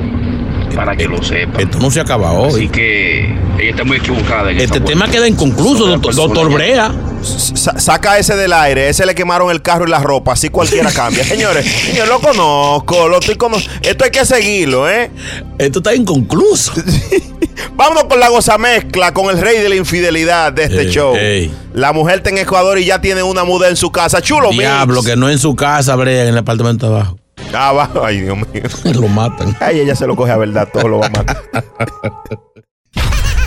[0.76, 1.60] para que lo sepa.
[1.62, 2.50] Esto no se acaba hoy.
[2.54, 3.26] Así que
[3.60, 5.12] ella está muy equivocada en Este tema vuelta.
[5.18, 6.92] queda inconcluso, doctor, Brea.
[7.22, 10.92] Sa- saca ese del aire, ese le quemaron el carro y la ropa, así cualquiera
[10.94, 11.24] cambia.
[11.24, 15.12] Señores, yo lo conozco, lo estoy cono- Esto hay que seguirlo, ¿eh?
[15.60, 16.74] Esto está inconcluso.
[17.76, 21.16] Vámonos con la goza mezcla con el rey de la infidelidad de este Ey, show.
[21.16, 21.52] ey.
[21.74, 24.22] La mujer está en Ecuador y ya tiene una muda en su casa.
[24.22, 25.08] Chulo, Diablo, mix.
[25.08, 27.18] que no en su casa, brea, en el apartamento de abajo.
[27.54, 27.90] Ah, va.
[28.04, 28.64] Ay, Dios mío.
[29.02, 29.56] Lo matan.
[29.60, 31.44] Ay, ella se lo coge a verdad, todo lo va a matar.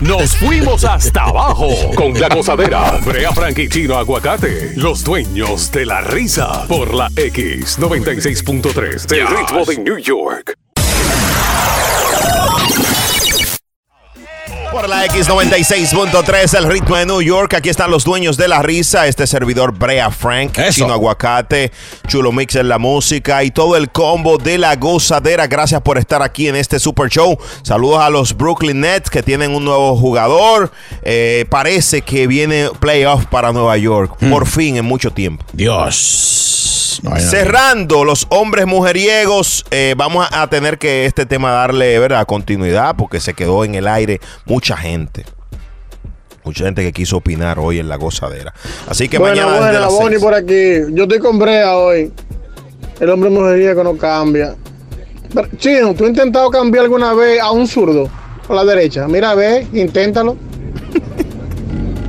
[0.00, 2.98] Nos fuimos hasta abajo con la gozadera.
[3.04, 6.66] Brea Frank y Chino Aguacate, los dueños de la risa.
[6.66, 10.58] Por la X96.3 del ritmo de New York.
[14.74, 17.54] Por la X96.3, el ritmo de New York.
[17.54, 19.06] Aquí están los dueños de la risa.
[19.06, 21.70] Este servidor Brea Frank, Chino Aguacate,
[22.08, 25.46] Chulo Mix en la música y todo el combo de la gozadera.
[25.46, 27.38] Gracias por estar aquí en este super show.
[27.62, 30.72] Saludos a los Brooklyn Nets que tienen un nuevo jugador.
[31.02, 34.16] Eh, parece que viene playoff para Nueva York.
[34.28, 35.44] Por fin, en mucho tiempo.
[35.52, 36.53] Dios.
[37.02, 37.18] No.
[37.18, 42.26] Cerrando los hombres mujeriegos, eh, vamos a, tener que este tema darle ¿verdad?
[42.26, 45.24] continuidad porque se quedó en el aire mucha gente.
[46.44, 48.52] Mucha gente que quiso opinar hoy en la gozadera.
[48.86, 50.82] Así que Buena, mañana buena, las Bonnie por aquí.
[50.90, 52.12] Yo estoy con Brea hoy.
[53.00, 54.54] El hombre mujería que no cambia.
[55.34, 58.08] Pero, Chino, ¿tú has intentado cambiar alguna vez a un zurdo?
[58.48, 59.08] A la derecha.
[59.08, 60.36] Mira, ve, inténtalo.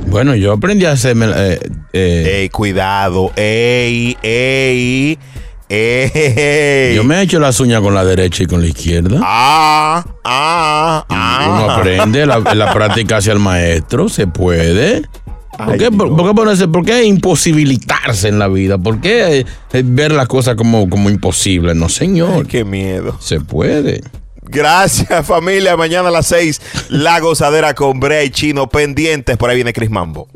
[0.06, 1.26] Bueno, yo aprendí a hacerme.
[1.34, 1.58] Eh,
[1.92, 3.32] eh, ey, cuidado.
[3.36, 5.18] Ey, ey.
[5.68, 6.94] Ey.
[6.94, 9.20] Yo me he hecho las uñas con la derecha y con la izquierda.
[9.22, 11.46] Ah, ah, ah.
[11.64, 15.02] Uno aprende, la, la práctica hacia el maestro, se puede.
[15.58, 18.78] ¿Por qué, por, por qué ponerse- por qué imposibilitarse en la vida?
[18.78, 21.74] ¿Por qué eh, eh, ver las cosas como, como imposibles?
[21.74, 22.46] No, señor.
[22.46, 23.16] qué miedo.
[23.20, 24.02] Se puede.
[24.48, 25.76] Gracias, familia.
[25.76, 29.36] Mañana a las 6, la gozadera con Brea y Chino pendientes.
[29.36, 30.28] Por ahí viene Chris Mambo.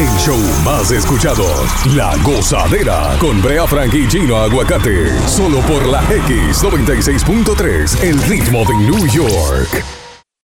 [0.00, 1.44] El show más escuchado,
[1.94, 5.10] La Gozadera, con Brea Frank y Chino Aguacate.
[5.28, 9.99] Solo por la X96.3, el ritmo de New York.